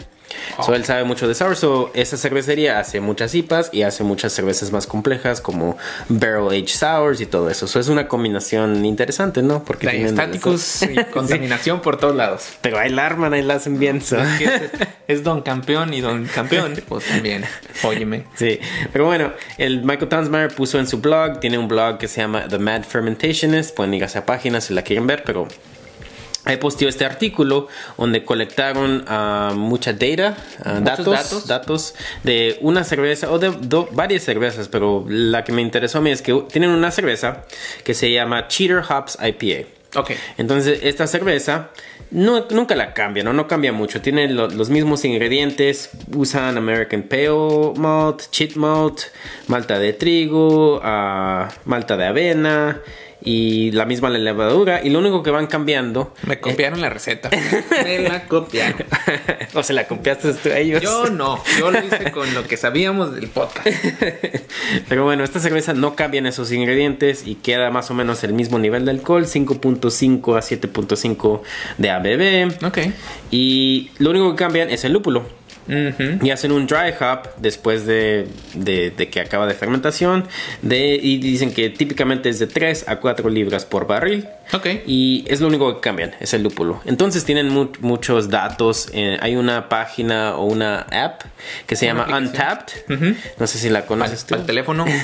[0.65, 1.56] So, él sabe mucho de sour.
[1.56, 5.78] So, esa cervecería hace muchas IPAs y hace muchas cervezas más complejas como
[6.10, 7.67] Barrel Aged Sours y todo eso.
[7.67, 9.63] So, es una combinación interesante, ¿no?
[9.63, 12.47] Porque Hay tienen estáticos y contaminación por todos lados.
[12.62, 14.02] Pero ahí la arman, ahí la hacen bien.
[14.02, 14.19] so.
[14.19, 14.71] Es, que es-
[15.08, 16.75] es don campeón y don campeón.
[16.88, 17.43] Pues también,
[17.84, 18.25] óyeme.
[18.36, 18.60] Sí,
[18.93, 22.47] pero bueno, el Michael Tansmeyer puso en su blog, tiene un blog que se llama
[22.47, 25.47] The Mad Fermentationist, pueden ir a esa página si la quieren ver, pero
[26.49, 31.47] ahí posteó este artículo donde colectaron ah, mucha data, ah, datos, datos.
[31.47, 36.01] datos de una cerveza o de do- varias cervezas, pero la que me interesó a
[36.01, 37.45] mí es que tienen una cerveza
[37.83, 39.67] que se llama Cheater Hops IPA.
[39.95, 40.12] Ok.
[40.38, 41.69] Entonces, esta cerveza
[42.12, 43.33] No, nunca la cambian, ¿no?
[43.33, 44.01] No cambia mucho.
[44.01, 45.91] Tiene lo- los mismos ingredientes.
[46.15, 49.01] Usan American Pale Malt, Cheat Malt,
[49.47, 52.81] malta de trigo, ah, malta de avena
[53.21, 54.82] y la misma levadura.
[54.84, 56.13] Y lo único que van cambiando.
[56.23, 57.29] Me copiaron la receta.
[57.84, 58.86] Me la copiaron.
[59.53, 60.82] o se la copiaste tú a ellos.
[60.82, 63.67] Yo no, yo lo hice con lo que sabíamos del podcast.
[64.89, 68.60] Pero bueno, esta cerveza no cambian esos ingredientes y queda más o menos el mismo
[68.60, 71.41] nivel de alcohol, 5.5 a 7.5
[71.77, 72.65] de ABV.
[72.65, 72.77] Ok.
[73.32, 75.38] Y lo único que cambian es el lúpulo.
[75.67, 76.26] Ujú.
[76.26, 80.26] Y hacen un dry hop después de, de- de que acaba de fermentación.
[80.62, 84.28] De, y dicen que típicamente es de 3 a 4 libras por barril.
[84.52, 84.65] Ok.
[84.88, 86.82] Y es lo único que cambian, es el lúpulo.
[86.86, 88.89] Entonces tienen mu- muchos datos.
[88.93, 91.22] eh, hay una página o una app
[91.67, 92.08] que se llama.
[92.17, 92.74] Untapped.
[92.95, 93.15] Ujú.
[93.38, 94.36] No sé si la conoces tú.
[94.36, 94.86] Al teléfono.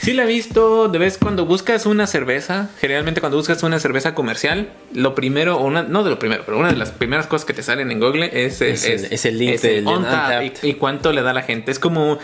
[0.00, 0.88] Sí la he visto.
[0.88, 5.64] De vez cuando buscas una cerveza, generalmente cuando buscas una cerveza comercial, lo primero, o
[5.66, 8.00] una, no de lo primero, pero una de las primeras cosas que te salen en
[8.00, 10.64] Google es, Es el- es el link del Untappd.
[10.64, 11.70] y, y cuánto le da a la gente.
[11.70, 12.18] Es como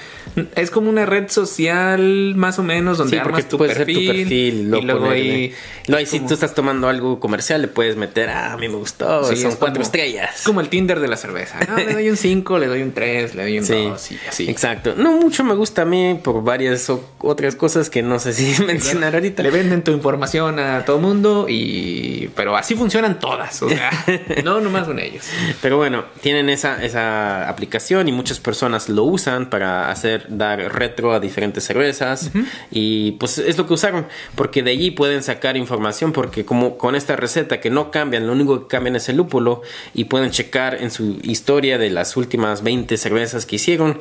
[0.54, 4.32] es como una red social más o menos donde Sí, armas tu perfil, tu perfil,
[4.32, 5.54] y luego ahí
[5.88, 8.74] No, y si tú estás tomando algo comercial, le puedes meter, ah, a mí me
[8.76, 10.36] gustó, Sí, son es cuatro como- estrellas.
[10.40, 11.58] Es como el Tinder de la cerveza.
[11.68, 14.18] No, le doy un 5, le doy un 3, le doy un Sí, 2 y
[14.28, 14.50] así.
[14.50, 14.94] Exacto.
[14.96, 19.14] No mucho me gusta a mí por varias otras cosas que no sé si mencionar
[19.14, 19.42] ahorita.
[19.42, 22.28] Le venden tu información a todo mundo y...
[22.34, 23.62] Pero así funcionan todas.
[23.62, 23.90] O sea,
[24.44, 25.24] no nomás con ellos.
[25.62, 27.65] Pero bueno, tienen esa, esa aplicación
[28.09, 32.31] y muchas personas lo usan para hacer dar retro a diferentes cervezas.
[32.70, 36.94] Y pues es lo que usaron porque de allí pueden sacar información porque como con
[36.94, 39.62] esta receta que no cambian, lo único que cambian es el lúpulo
[39.94, 43.98] y pueden checar en su historia de las últimas 20 cervezas que hicieron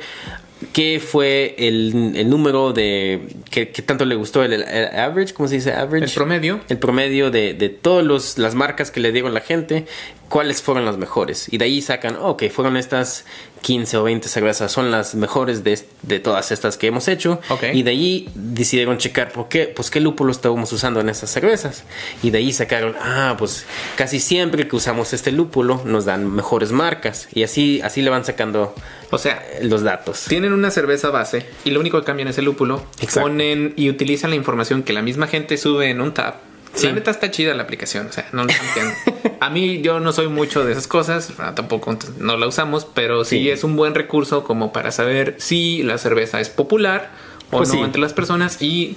[0.72, 5.56] qué fue el, el número de que, tanto le gustó el, el average, ¿cómo se
[5.56, 6.06] dice average?
[6.06, 6.60] El promedio.
[6.68, 9.86] el promedio de, de todas las marcas que le dieron la gente,
[10.28, 11.52] cuáles fueron las mejores.
[11.52, 13.24] Y de ahí sacan, ok, fueron estas
[13.62, 17.40] 15 o 20 cervezas, son las mejores de, de todas estas que hemos hecho.
[17.48, 17.64] Ok.
[17.72, 21.84] Y de ahí decidieron checar por qué, pues qué lúpulo estábamos usando en estas cervezas.
[22.22, 23.66] Y de ahí sacaron, ah, pues
[23.96, 27.28] casi siempre que usamos este lúpulo nos dan mejores marcas.
[27.32, 28.74] Y así, así le van sacando
[29.10, 30.26] O sea, los datos.
[30.46, 32.84] Tienen una cerveza base y lo único que cambian es el lúpulo.
[33.00, 33.22] Exacto.
[33.28, 36.34] Ponen y utilizan la información que la misma gente sube en un tab.
[36.74, 36.86] Sí.
[36.86, 38.92] La neta está chida la aplicación, o sea, no la entiendo.
[39.40, 43.38] A mí yo no soy mucho de esas cosas, tampoco no la usamos, pero sí,
[43.40, 43.50] Sí.
[43.50, 47.10] es un buen recurso como para saber si la cerveza es popular
[47.50, 47.80] o Pues no sí.
[47.80, 48.96] entre las personas y,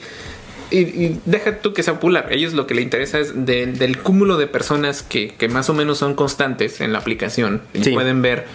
[0.71, 2.27] y, y deja tú que sea popular.
[2.29, 5.69] A ellos lo que les interesa es de- del cúmulo de personas que, que más
[5.69, 8.45] o menos son constantes en la aplicación y pueden ver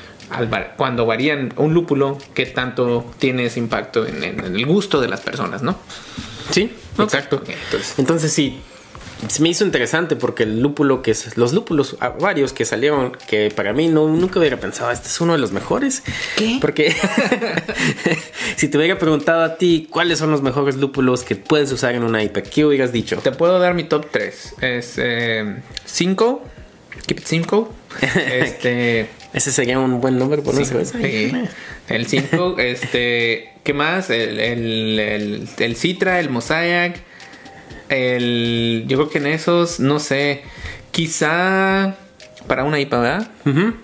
[0.76, 5.08] cuando varían un lúpulo qué tanto tiene ese impacto en, en- en el gusto de
[5.08, 5.76] las personas, ¿no?
[6.50, 7.42] Sí, Ok, exacto.
[7.46, 8.60] entonces- Entonces sí,
[9.28, 13.16] se me hizo interesante porque el lúpulo que es, los lúpulos ah, varios que salieron
[13.28, 16.02] que para mí no nunca hubiera pensado este es uno de los mejores.
[16.36, 16.58] ¿Qué?
[16.60, 16.94] Porque
[18.56, 22.02] si te hubiera preguntado a ti cuáles son los mejores lúpulos que puedes usar en
[22.04, 23.16] una IPA, ¿qué hubieras dicho?
[23.18, 24.54] Te puedo dar mi top 3.
[24.60, 25.00] Es
[25.86, 26.42] 5.
[27.06, 27.72] keep it 5.
[28.30, 29.08] Este.
[29.34, 30.98] Ese sería un buen nombre por una sí, cerveza.
[30.98, 31.32] sí.
[31.88, 32.56] El 5.
[32.58, 33.50] este.
[33.64, 34.08] ¿Qué más?
[34.10, 37.02] El, el, el, el Citra, el Mosaic.
[37.88, 38.84] El.
[38.86, 40.42] Yo creo que en esos, no sé.
[40.92, 41.96] Quizá.
[42.46, 43.28] Para una IPA, ¿verdad?
[43.46, 43.74] Ujú.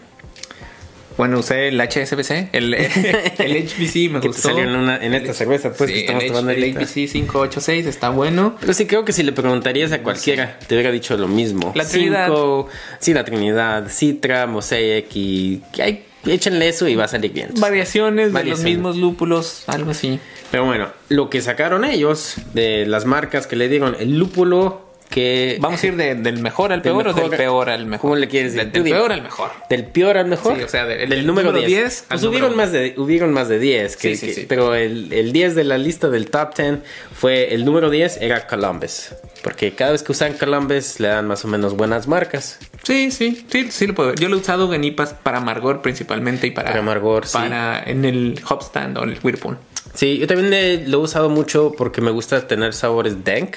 [1.21, 2.73] Bueno, usé el HSBC, el,
[3.39, 4.49] el HBC me Que te gustó.
[4.49, 6.65] salió en, una- en esta cerveza, pues, que estamos el, tomando el.
[6.75, 8.57] HBC 586 está bueno.
[8.59, 11.73] Pero sí creo que si le preguntarías a cualquiera, te hubiera dicho lo mismo.
[11.75, 12.29] La Trinidad.
[12.29, 12.69] Cinco-
[13.01, 17.51] sí, la Trinidad, Citra, Mosaic y que hay, échenle eso y va a salir bien.
[17.59, 18.65] Variaciones de los Variaciones.
[18.75, 20.19] mismos lúpulos, algo así.
[20.51, 25.59] Pero bueno, lo que sacaron ellos de las marcas que le dieron, el lúpulo que...
[25.61, 28.01] Vamos a ir de- del mejor al Del peor o mejor- del peor al mejor.
[28.03, 28.73] ¿Cómo le quieres Del, decir?
[28.73, 28.97] del dime.
[28.97, 29.51] peor al mejor.
[29.69, 30.57] Del peor al mejor.
[30.57, 31.81] Sí, o sea, del- del, del número, número 10.
[31.83, 33.97] 10 al Pues hubieron más, de, hubieron más de 10.
[33.97, 34.47] que- Sí, sí, que- sí.
[34.49, 36.79] Pero el, el 10 de la lista del top 10
[37.13, 39.09] fue el número 10 era Columbus.
[39.43, 42.59] Porque cada vez que usan Columbus le dan más o menos buenas marcas.
[42.83, 44.19] Sí, sí, sí, sí lo puedo ver.
[44.19, 47.33] Yo lo he usado en IPAs para amargor principalmente y para, Para amargor, sí.
[47.39, 49.57] para en el hopstand o el whirlpool.
[49.95, 53.57] Sí, yo también le- lo he usado mucho porque me gusta tener sabores dank.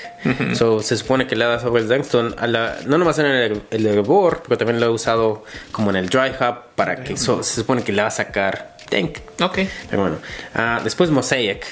[0.56, 2.04] so, se supone que le da sabores dank.
[2.04, 5.90] Son a la, no nomás en el, el hervor, pero también lo he usado como
[5.92, 9.18] en el dry hop para que so- se supone que le va a sacar dank.
[9.42, 9.60] Ok.
[9.90, 10.18] Pero bueno,
[10.56, 11.66] Ah, después Mosaic.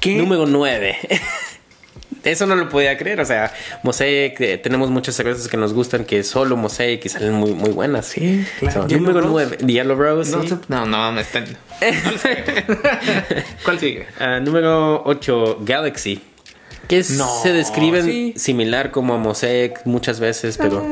[0.00, 0.14] ¿Qué?
[0.16, 0.96] Número 9.
[2.24, 3.52] Eso no lo podía creer, o sea,
[3.82, 7.70] Mosaic, eh, tenemos muchas cervezas que nos gustan que solo Mosaic y salen muy, muy
[7.70, 8.06] buenas.
[8.06, 8.82] Sí, claro.
[8.82, 9.56] So, Yellow número Rose.
[9.60, 10.36] 9, Yellow Rose.
[10.36, 10.54] No, sí.
[10.68, 11.46] no, no, me están.
[13.64, 14.06] ¿Cuál sigue?
[14.18, 16.20] Ah, número 8, Galaxy.
[16.88, 18.34] Que No, se describen sí.
[18.36, 20.84] similar como a Mosaic muchas veces, pero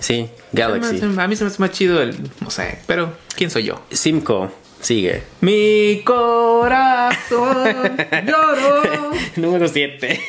[0.00, 1.00] sí, Galaxy.
[1.18, 3.80] A mí se me hace más chido el Mosaic, pero ¿quién soy yo?
[3.90, 5.22] Simco, sigue.
[5.40, 9.10] Mi corazón lloró.
[9.36, 10.20] Número 7.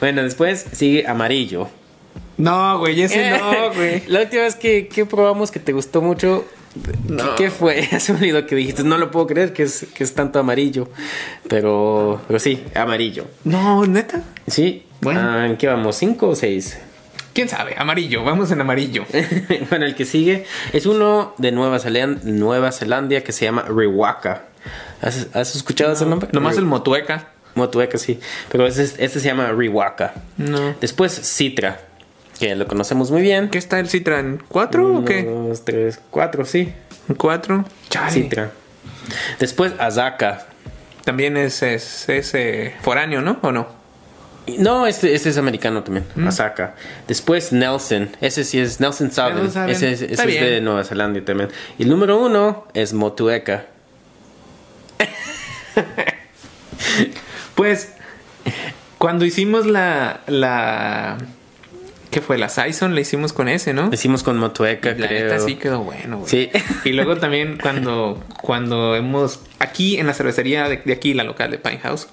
[0.00, 1.68] bueno, después sigue amarillo.
[2.36, 4.02] No, güey, ese no, güey.
[4.06, 6.46] La última vez que, que probamos que te gustó mucho,
[7.06, 7.34] No.
[7.36, 7.86] ¿qué fue?
[8.08, 10.88] Me olvidó que dijiste, no lo puedo creer que es, que es tanto amarillo.
[11.48, 13.26] Pero, pero sí, amarillo.
[13.44, 14.22] No, neta.
[14.46, 14.86] Sí.
[15.02, 15.20] Bueno.
[15.22, 15.96] Ah, ¿En qué vamos?
[15.96, 16.78] ¿Cinco o seis?
[17.32, 17.74] ¿Quién sabe?
[17.78, 19.04] Amarillo, vamos en amarillo.
[19.70, 24.44] bueno, el que sigue es uno de Nueva Zelanda, Nueva Zelanda que se llama Riwaka.
[25.00, 26.28] ¿Has, has escuchado ese nombre?
[26.32, 27.28] Nomás Ri- el motueca.
[27.54, 28.20] Motueka, sí.
[28.50, 30.14] Pero este, este se llama Riwaka.
[30.36, 30.74] No.
[30.80, 31.80] Después Citra,
[32.38, 33.48] que lo conocemos muy bien.
[33.48, 34.20] ¿Qué está el Citra?
[34.20, 35.24] ¿En cuatro o qué?
[35.28, 36.72] Uno, dos, tres, cuatro, sí.
[37.08, 37.64] ¿En cuatro?
[37.88, 38.10] Chale.
[38.12, 38.50] Citra.
[39.38, 40.46] Después Azaka.
[41.04, 43.38] También es, es, es, eh, foráneo, ¿no?
[43.42, 43.66] ¿O no?
[44.58, 46.06] No, este, este es americano también.
[46.16, 46.26] Mm.
[46.28, 46.74] Azaka.
[47.06, 48.10] Después Nelson.
[48.20, 49.36] Ese sí es Nelson Saben.
[49.36, 49.70] Nelson Saben.
[49.74, 51.50] Ese, es- ese de Nueva Zelanda también.
[51.78, 53.66] Y el número uno es Motueka.
[57.54, 57.92] Pues,
[58.98, 61.18] cuando hicimos la, la,
[62.10, 62.38] ¿qué fue?
[62.38, 63.86] La Saison la hicimos con ese, ¿no?
[63.88, 65.24] Lo hicimos con Motueka, La creo.
[65.24, 66.28] neta sí quedó bueno, güey.
[66.30, 66.50] Sí.
[66.84, 71.50] Y luego también cuando, cuando hemos, aquí en la cervecería de, de aquí, la local
[71.50, 72.08] de Pine House,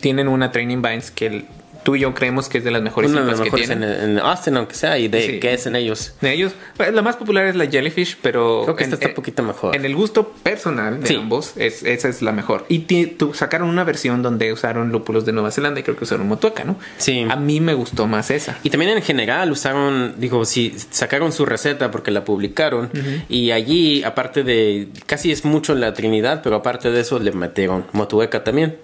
[0.00, 1.44] tienen una Training Vines que
[1.84, 4.10] tú y yo creemos que es de las mejores Uno de que mejores en, tienen.
[4.10, 5.38] en Austin, aunque sea, y de Sí.
[5.40, 6.14] que es en ellos.
[6.20, 6.52] De ellos,
[6.92, 9.76] la más popular es la Jellyfish, pero Creo que en- esta está un poquito mejor.
[9.76, 11.14] En el gusto personal de Sí.
[11.14, 12.64] ambos, es, esa es la mejor.
[12.68, 12.86] Y
[13.34, 16.76] sacaron una versión donde usaron lúpulos de Nueva Zelanda y creo que usaron motueca, ¿no?
[16.96, 17.26] Sí.
[17.28, 18.58] A mí me gustó más esa.
[18.62, 22.90] Y también en general usaron, digo, si sacaron su receta porque la publicaron
[23.28, 27.84] y allí, aparte de, casi es mucho la Trinidad, pero aparte de eso le metieron
[27.92, 28.76] Motueca también.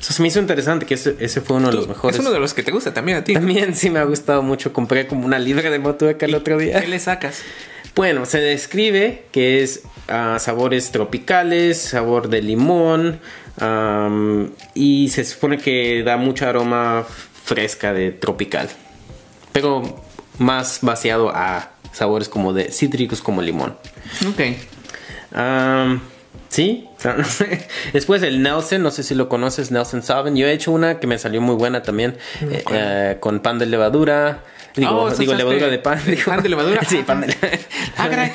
[0.00, 2.16] Eso se me hizo interesante que ese, ese fue uno de los mejores.
[2.16, 3.34] Es uno de los que te gusta también a ti.
[3.34, 4.72] También sí me ha gustado mucho.
[4.72, 6.80] Compré como una libra de Motueca el otro día.
[6.80, 7.42] ¿Qué le sacas?
[7.94, 13.20] Bueno, se describe que es ah, sabores tropicales, sabor de limón
[14.74, 17.04] y se supone que da mucha aroma
[17.44, 18.68] fresca de tropical,
[19.52, 20.04] pero
[20.38, 23.76] más vaciado a sabores como de cítricos como limón.
[24.28, 24.40] Ok.
[26.48, 26.88] Sí,
[27.92, 30.36] después el Nelson, no sé si lo conoces, Nelson Saben.
[30.36, 33.66] Yo he hecho una que me salió muy buena también, eh, eh, con pan de
[33.66, 34.42] levadura.
[34.76, 36.00] Digo, Oh, digo levadura de pan.
[36.06, 36.22] digo.
[36.26, 36.82] pan de levadura.
[36.84, 37.34] sí, pan de
[37.96, 38.32] Ah, caray.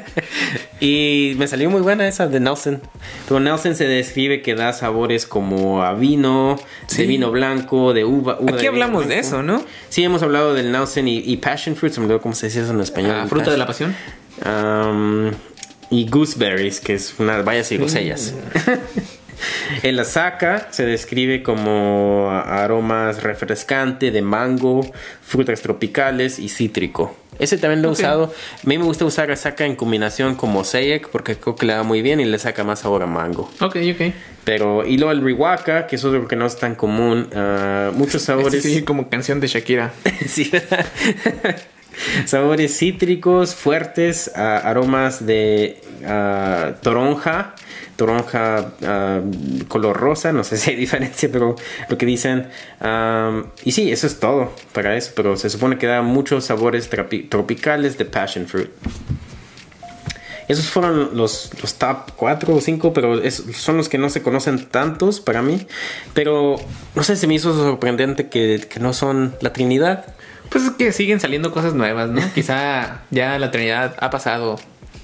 [0.80, 2.80] y me salió muy buena esa de Nelson.
[3.28, 6.56] Pero Nelson se describe que da sabores como a vino,
[6.86, 7.02] Sí.
[7.02, 8.38] de vino blanco, de uva.
[8.40, 9.62] uva Aquí de hablamos de eso, ¿no?
[9.88, 12.62] Sí, hemos hablado del Nelson y, y Passion Fruit, se me olvidó cómo se dice
[12.62, 13.16] eso en español.
[13.20, 13.94] Ah, fruta de la pasión.
[14.44, 15.30] Um,
[15.90, 18.34] y gooseberries, que es una bayas y grosellas.
[19.82, 24.90] El Asaka se describe como aromas refrescante de mango,
[25.22, 27.14] frutas tropicales y cítrico.
[27.38, 27.98] Ese también lo he Ok.
[27.98, 28.24] usado.
[28.64, 31.82] A mí me gusta usar Asaka en combinación con Mosaic porque creo que le da
[31.82, 33.50] muy bien y le saca más sabor a mango.
[33.60, 34.12] Ok, ok.
[34.44, 37.28] Pero, y luego el Riwaka, que es otro que no es tan común.
[37.34, 38.54] ah, muchos sabores.
[38.54, 39.92] Este sí, como canción de Shakira.
[40.26, 40.50] Sí.
[42.26, 47.54] Sabores cítricos, fuertes, ah, aromas de ah, toronja,
[47.96, 49.20] toronja ah,
[49.68, 51.56] color rosa, no sé si hay diferencia, pero
[51.88, 52.48] lo que dicen.
[53.64, 56.88] y sí, eso es todo para eso, pero se supone que da muchos sabores
[57.28, 58.70] tropicales de passion fruit.
[60.48, 63.20] Esos fueron los, top 4 o 5, pero
[63.52, 65.66] son los que no se conocen tantos para mí.
[66.14, 66.54] Pero
[66.94, 70.15] no sé, se me hizo sorprendente que no son la Trinidad.
[70.50, 72.22] Pues es que siguen saliendo cosas nuevas, ¿no?
[72.34, 74.58] Quizá ya la Trinidad ha pasado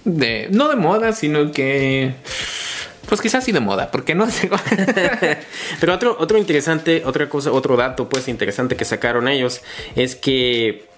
[0.04, 0.48] de.
[0.50, 2.14] No de moda, sino que.
[3.08, 4.26] Pues quizás sí de moda, porque no.
[5.80, 9.60] Pero otro, otro interesante, otra cosa, otro dato pues interesante que sacaron ellos
[9.96, 10.88] es que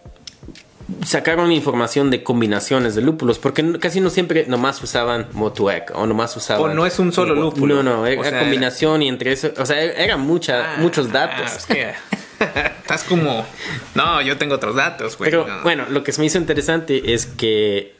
[1.04, 6.36] sacaron información de combinaciones de lúpulos, porque casi no siempre nomás usaban Motuec o nomás
[6.36, 6.70] usaban...
[6.70, 7.76] O no es un solo lúpulo.
[7.76, 11.50] No, no, era O sea, combinación y entre eso, o sea, era mucha, muchos datos.
[11.52, 11.94] Ah, es que
[12.82, 13.46] estás como.
[13.94, 15.30] No, yo tengo otros datos, güey.
[15.30, 15.62] Pero no.
[15.62, 17.96] bueno, lo que se me hizo interesante es que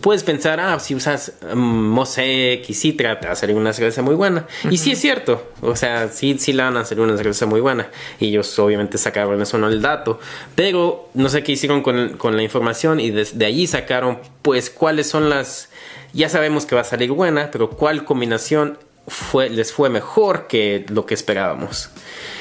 [0.00, 4.02] puedes pensar, ah, si usas mm, Mosaic y Citra, te va a salir una cerveza
[4.02, 4.46] muy buena.
[4.70, 7.60] Y sí es cierto, o sea, sí, sí la van a hacer una cerveza muy
[7.60, 7.88] buena.
[8.18, 10.18] Y ellos obviamente sacaron eso, no el dato.
[10.54, 15.08] Pero no sé qué hicieron con, con la información y desde allí sacaron, pues, cuáles
[15.08, 15.68] son las...
[16.12, 20.86] Ya sabemos que va a salir buena, pero cuál combinación fue, les fue mejor que
[20.88, 21.90] lo que esperábamos.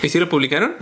[0.01, 0.75] ¿Y si lo publicaron?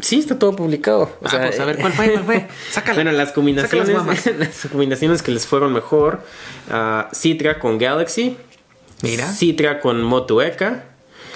[0.00, 1.02] Sí, está todo publicado.
[1.02, 2.12] O Ah, sea, pues, a ver, ¿cuál fue?
[2.12, 2.46] ¿Cuál fue?
[2.70, 2.94] Sácala.
[2.94, 3.88] Bueno, las combinaciones,
[4.38, 6.20] las combinaciones que les fueron mejor:
[6.70, 8.36] ah, Citra con Galaxy,
[9.02, 9.26] Mira.
[9.32, 10.84] Citra con Motueka,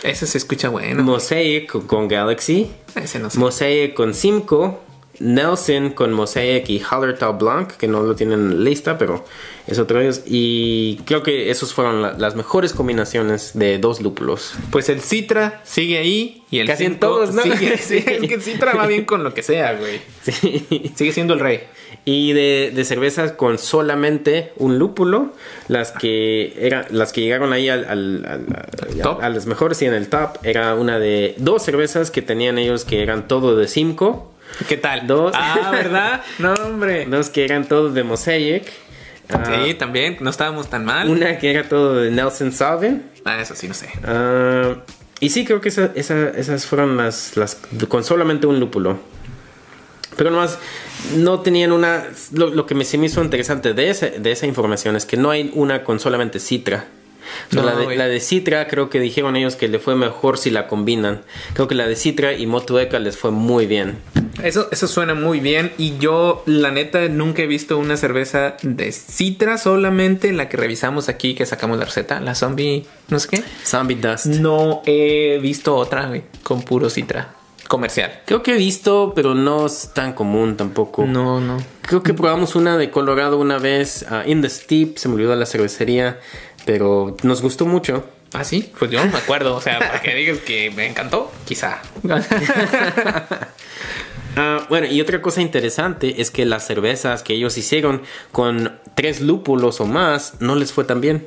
[0.03, 1.03] Ese se escucha bueno.
[1.03, 2.71] Mosaic con, Galaxy.
[2.95, 3.39] Ese no sé.
[3.39, 4.77] Mosaic con Simcoe.
[5.21, 9.25] Nelson con Mosaic y Hallertau Blanc, que no lo tienen en lista, pero
[9.67, 10.23] es otro de ellos.
[10.27, 14.55] Y creo que esos fueron la- las mejores combinaciones de dos lúpulos.
[14.71, 17.43] Pues el Citra sigue ahí y el Casi en todos, ¿no?
[17.43, 20.01] sigue- sí, es que el Citra va bien con lo que sea, güey.
[20.23, 20.93] Sí.
[20.95, 21.61] Sigue siendo el rey.
[22.05, 25.33] Y de, de cervezas con solamente un lúpulo,
[25.69, 29.21] las que era, las que llegaron ahí al, al- al- Top.
[29.23, 32.85] a, las mejores y en el top, era una de dos cervezas que tenían ellos
[32.85, 34.17] que eran todo de Simcoe,
[34.69, 35.07] ¿Qué tal?
[35.07, 35.33] Dos.
[35.37, 36.23] Ah, ¿verdad?
[36.39, 37.07] No, hombre.
[37.07, 38.71] dos que eran todo de Mosaic,
[39.31, 41.09] ah, Sí, también, no estábamos tan mal.
[41.09, 43.03] una que era todo de Nelson Sauvin.
[43.25, 43.89] Ah, eso sí, no sé.
[44.05, 44.75] ah,
[45.21, 47.57] y sí, creo que esa- esa- esas fueron las, las
[47.89, 48.99] con solamente un lúpulo.
[50.17, 50.59] Pero nomás
[51.17, 52.05] no tenían una.
[52.33, 55.17] Lo, lo que me, se me hizo interesante de esa, de esa información es que
[55.17, 56.85] no hay una con solamente Citra.
[57.53, 60.67] No, de, la de Citra creo que dijeron ellos que le fue mejor si la
[60.67, 61.23] combinan.
[61.55, 63.97] Creo que la de Citra y Motueka les fue muy bien.
[64.43, 65.73] Eso, eso suena muy bien.
[65.79, 71.09] Y yo, la neta, nunca he visto una cerveza de Citra, solamente la que revisamos
[71.09, 73.45] aquí, que sacamos la receta, la zombie, no sé qué.
[73.65, 74.27] Zombie Dust.
[74.27, 77.37] No he visto otra, güey, con puro Citra
[77.73, 78.21] comercial.
[78.27, 81.07] Creo que he visto, pero no es tan común tampoco.
[81.07, 81.57] No, no.
[81.81, 85.35] Creo que probamos una de Colorado una vez, ah, In the Steep, se me olvidó
[85.37, 86.21] la cervecería,
[86.67, 88.05] pero nos gustó mucho.
[88.35, 88.71] ¿Ah, sí?
[88.79, 89.57] Pues yo no me acuerdo.
[89.57, 91.81] O sea, para que digas que me encantó, quizá.
[94.37, 99.21] Ah, bueno, y otra cosa interesante es que las cervezas que ellos hicieron con tres
[99.21, 101.27] lúpulos o más no les fue tan bien.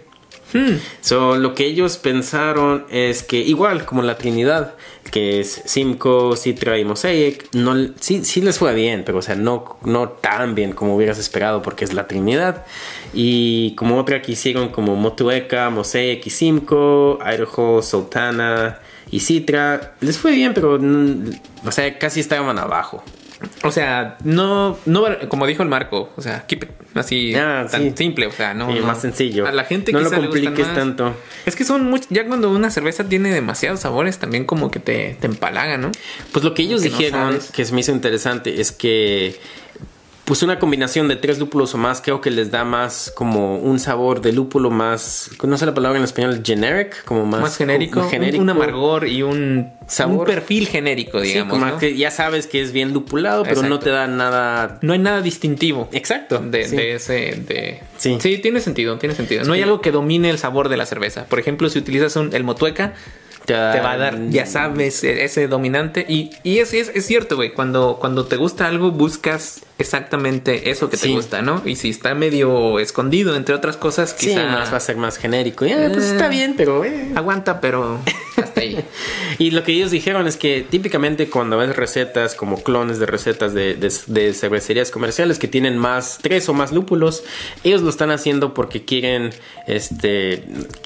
[1.01, 4.75] So, lo que ellos pensaron es que igual como la Trinidad,
[5.11, 9.35] que es Simcoe, Citra y Mosaic, no, sí, sí les fue bien, pero o sea,
[9.35, 12.65] no, no tan bien como hubieras esperado porque es la Trinidad.
[13.13, 18.79] Y como otra que hicieron como Motueka, Mosaic y Simcoe, Idaho, Sultana
[19.11, 21.29] y Citra, les fue bien, pero mm,
[21.65, 23.03] o sea, casi estaban abajo.
[23.63, 27.81] O sea, no, no, como dijo el Marco, o sea, keep it así Ah, tan
[27.81, 27.93] sí.
[27.95, 28.87] simple, o sea, no, Sí, no.
[28.87, 29.45] más sencillo.
[29.45, 31.13] A la gente No lo compliques tanto.
[31.45, 35.17] Es que son muchos, ya cuando una cerveza tiene demasiados sabores, también como que te,
[35.19, 35.91] te empalaga, ¿no?
[36.31, 39.35] Pues lo que ellos Que no dijeron, que se me hizo interesante, es que
[40.25, 43.79] pues una combinación de tres lúpulos o más creo que les da más como un
[43.79, 48.01] sabor de lúpulo más, no sé la palabra en español, generic, como más, Más genérico,
[48.01, 48.41] un- genérico.
[48.41, 50.21] Un, amargor y un Sabor.
[50.21, 51.77] un perfil genérico, Sí, digamos, como ¿no?
[51.77, 55.21] que ya sabes que es bien lupulado, pero no te da nada No hay nada
[55.21, 55.89] distintivo.
[55.91, 56.39] exacto.
[56.39, 56.75] De, sí.
[56.75, 57.13] de ese.
[57.47, 57.81] De...
[57.97, 58.17] Sí.
[58.41, 59.43] tiene sentido, tiene sentido.
[59.43, 61.25] No hay algo que domine el sabor de la cerveza.
[61.25, 62.93] Por ejemplo, si utilizas un, el motueca,
[63.45, 66.03] te va a dar, ya sabes, e- ese dominante.
[66.09, 67.53] Y, y es, es, es cierto, güey.
[67.53, 71.13] Cuando, cuando te gusta algo, buscas exactamente eso que te Sí.
[71.13, 71.61] gusta, ¿no?
[71.65, 75.17] Y si está medio escondido, entre otras cosas, Sí, quizá más va a ser más
[75.17, 75.65] genérico.
[75.65, 76.11] Ya, pues Eh.
[76.11, 77.99] está bien, pero eh, aguanta, pero
[78.37, 78.77] hasta ahí.
[79.37, 83.53] Y lo que ellos dijeron es que típicamente cuando ves recetas como clones de recetas
[83.53, 87.23] de, de- de cervecerías comerciales que tienen más, tres o más lúpulos,
[87.65, 89.31] ellos lo están haciendo porque quieren
[89.67, 90.43] este,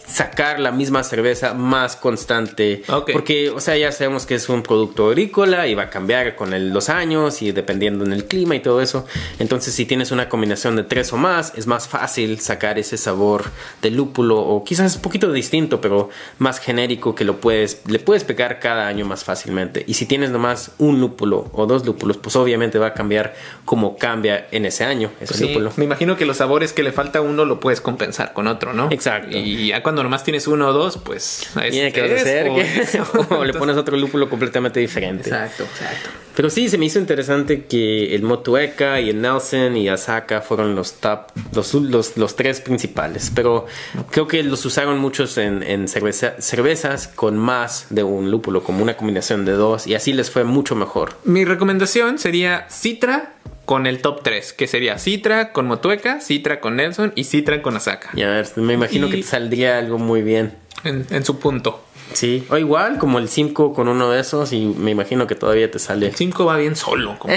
[0.07, 2.81] sacar la misma cerveza más constante.
[3.13, 6.53] Porque, o sea, ya sabemos que es un producto agrícola y va a cambiar con
[6.53, 9.05] el- los años y dependiendo en el clima y todo eso.
[9.39, 13.45] Entonces, si tienes una combinación de tres o más, es más fácil sacar ese sabor
[13.81, 18.23] de lúpulo o quizás un poquito distinto, pero más genérico que lo puedes, le puedes
[18.23, 19.83] pegar cada año más fácilmente.
[19.87, 23.97] Y si tienes nomás un lúpulo o dos lúpulos, pues obviamente va a cambiar como
[23.97, 25.71] cambia en ese año ese Sí, lúpulo.
[25.77, 28.73] me imagino que los sabores que le falta a uno lo puedes compensar con otro,
[28.73, 28.87] ¿no?
[28.91, 29.37] Exacto.
[29.37, 32.55] Y ya cuando nomás tienes uno o dos, pues es- Tiene que es ser o
[32.55, 32.97] que- es.
[33.29, 35.29] o le pones otro lúpulo completamente diferente.
[35.29, 36.09] Exacto, exacto.
[36.39, 40.73] Pero sí, se me hizo interesante que el Motueka y el Nelson y Asaka fueron
[40.73, 41.23] los top,
[41.53, 43.29] los, los, los tres principales.
[43.35, 43.65] Pero
[44.09, 48.81] creo que los usaron muchos en, en cerveza- cervezas con más de un lúpulo, como
[48.81, 51.17] una combinación de dos, y así les fue mucho mejor.
[51.25, 53.33] Mi recomendación sería Citra
[53.65, 57.75] con el top 3, que sería Citra con Motueka, Citra con Nelson y Citra con
[57.75, 58.11] Asaka.
[58.13, 60.53] Y a ver, me imagino Y- que te saldría algo muy bien.
[60.85, 61.83] En, en su punto.
[62.13, 65.69] Sí, o igual como el 5 con uno de esos, y me imagino que todavía
[65.69, 66.07] te sale.
[66.07, 67.17] El 5 va bien solo.
[67.19, 67.33] Como,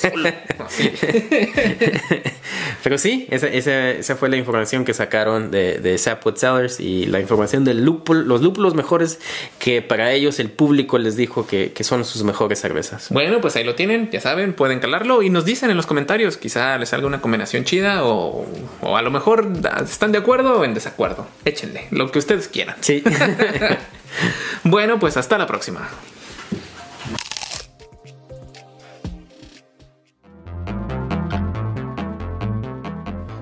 [0.00, 0.28] solo.
[2.82, 7.06] Pero sí, esa, esa, esa fue la información que sacaron de, de Sapwood Sellers y
[7.06, 9.18] la información de lúpulo, los lúpulos mejores
[9.58, 13.08] que para ellos el público les dijo que, que son sus mejores cervezas.
[13.10, 16.36] Bueno, pues ahí lo tienen, ya saben, pueden calarlo y nos dicen en los comentarios,
[16.36, 18.46] quizá les salga una combinación chida o,
[18.80, 19.48] o a lo mejor
[19.82, 21.26] están de acuerdo o en desacuerdo.
[21.44, 22.76] Échenle, lo que ustedes quieran.
[22.80, 23.02] Sí.
[24.64, 25.88] Bueno, pues hasta la próxima.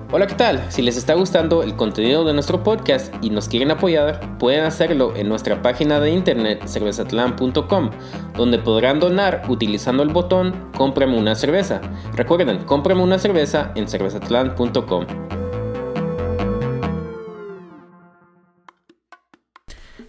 [0.09, 0.65] Hola, ¿qué tal?
[0.71, 5.15] Si les está gustando el contenido de nuestro podcast y nos quieren apoyar, pueden hacerlo
[5.15, 7.91] en nuestra página de internet cervezatlan.com,
[8.35, 11.81] donde podrán donar utilizando el botón Cómprame una cerveza.
[12.15, 15.36] Recuerden, cómprame una cerveza en cervezatlan.com.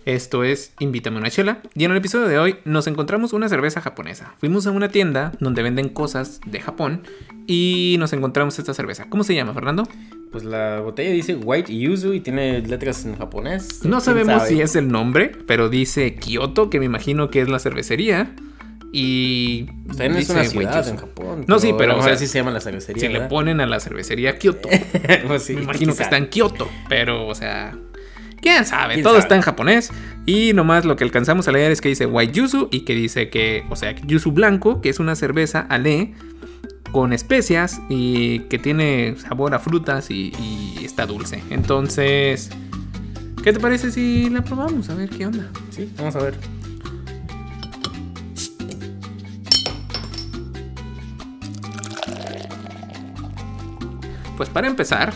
[0.09, 1.59] Esto es Invítame una chela.
[1.75, 4.33] Y en el episodio de hoy nos encontramos una cerveza japonesa.
[4.39, 7.03] Fuimos a una tienda donde venden cosas de Japón
[7.47, 9.05] y nos encontramos esta cerveza.
[9.11, 9.87] ¿Cómo se llama, Fernando?
[10.33, 13.85] Pues la botella dice White Yuzu y tiene letras en japonés.
[13.85, 17.59] No sabemos si es el nombre, pero dice Kyoto, que me imagino que es la
[17.59, 18.35] cervecería.
[18.91, 19.67] Y.
[19.89, 21.45] También es una ciudad en Japón.
[21.47, 21.99] No, sí, pero.
[21.99, 23.07] O sea, así se llama la cervecería.
[23.07, 24.71] Si le ponen a la cervecería Kyoto.
[25.27, 26.67] pues sí, me imagino que está en Kyoto.
[26.89, 27.77] Pero, o sea.
[28.41, 29.03] ¿Quién sabe?
[29.03, 29.91] Todo está en japonés.
[30.27, 33.31] Y nomás lo que alcanzamos a leer es que dice White Yuzu y que dice
[33.31, 36.15] que, o sea, Yuzu blanco, que es una cerveza ale
[36.93, 41.43] con especias y que tiene sabor a frutas y, y, está dulce.
[41.51, 42.51] Entonces,
[43.43, 44.89] ¿qué te parece si la probamos?
[44.91, 45.49] A ver qué onda.
[45.71, 46.35] Sí, vamos a ver.
[54.37, 55.13] Pues para empezar,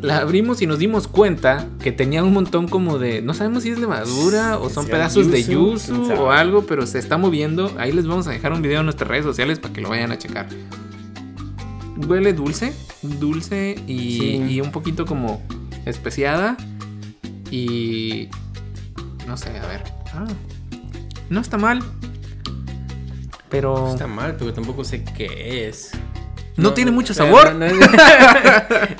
[0.00, 3.22] la abrimos y nos dimos cuenta que tenía un montón como de.
[3.22, 7.18] No sabemos si es levadura o son pedazos de yuzu o algo, pero se está
[7.18, 7.72] moviendo.
[7.78, 10.12] Ahí les vamos a dejar un video en nuestras redes sociales para que lo vayan
[10.12, 10.48] a checar.
[11.96, 12.72] Huele dulce,
[13.02, 15.42] dulce y, un poquito como
[15.84, 16.56] especiada.
[17.50, 18.28] Y.
[19.26, 19.82] No sé, a ver.
[20.14, 20.26] Ah,
[21.28, 21.82] no está mal.
[23.48, 23.78] Pero.
[23.78, 25.90] No está mal, pero tampoco sé qué es.
[26.58, 27.54] No, tiene mucho sabor.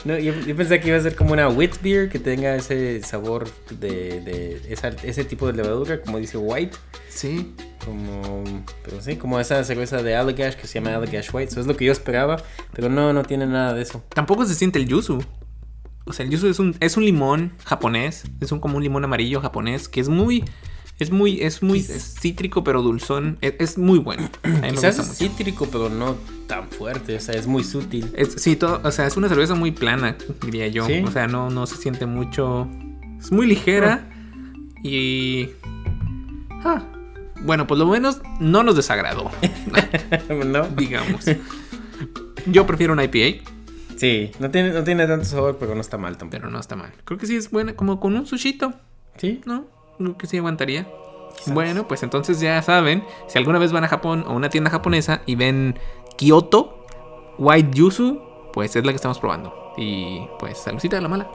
[0.04, 3.48] No, yo, pensé que iba a ser como una wheat beer que tenga ese sabor
[3.70, 4.60] de,
[5.02, 6.76] ese tipo de levadura, como dice white.
[7.08, 7.54] Sí.
[7.84, 8.44] Como,
[8.84, 11.52] pero sí, como esa cerveza de Allagash que se llama Allagash White.
[11.52, 12.36] Eso es lo que yo esperaba,
[12.72, 14.02] pero no, no tiene nada de eso.
[14.10, 15.22] Tampoco se siente el yuzu.
[16.04, 18.24] O sea, el yuzu es un, es un limón japonés.
[18.40, 20.44] Es un como un limón amarillo japonés que es muy
[20.98, 23.38] es muy, es muy cítrico, pero dulzón.
[23.40, 24.28] Es, muy bueno.
[24.68, 26.16] Quizás es cítrico, pero no
[26.48, 27.16] tan fuerte.
[27.16, 28.12] O sea, es muy sutil.
[28.36, 30.86] sí, todo, o sea, es una cerveza muy plana, diría yo.
[31.04, 32.68] O sea, no, no se siente mucho.
[33.18, 34.10] Es muy ligera.
[34.82, 35.50] Y.
[36.64, 36.82] Ah,
[37.42, 39.30] bueno, pues lo menos no nos desagradó.
[40.46, 40.66] no.
[40.68, 41.24] Digamos.
[42.46, 43.44] Yo prefiero un IPA.
[43.96, 46.40] Sí, no tiene, no tiene tanto sabor, pero no está mal tampoco.
[46.40, 46.92] Pero no está mal.
[47.04, 48.72] Creo que sí es buena, como con un sushito.
[49.16, 49.40] Sí.
[49.44, 49.77] ¿No?
[50.18, 50.88] Que sí aguantaría.
[51.46, 55.22] Bueno, pues entonces ya saben, si alguna vez van a Japón o una tienda japonesa
[55.26, 55.78] y ven
[56.16, 56.84] Kyoto
[57.38, 58.20] White Yuzu,
[58.52, 59.72] pues es la que estamos probando.
[59.76, 61.30] Y pues saludcita de la mala.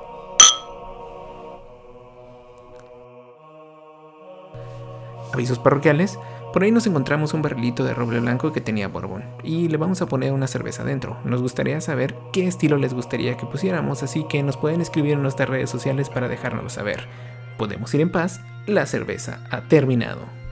[5.34, 6.20] Avisos parroquiales.
[6.51, 10.03] Por ahí nos encontramos un barrilito de roble blanco que tenía Borbón y le vamos
[10.03, 11.18] a poner una cerveza dentro.
[11.24, 15.24] Nos gustaría saber qué estilo les gustaría que pusiéramos, así que nos pueden escribir en
[15.24, 17.07] nuestras redes sociales para dejárnoslo saber.
[17.57, 20.43] Podemos ir en paz la cerveza ha terminado.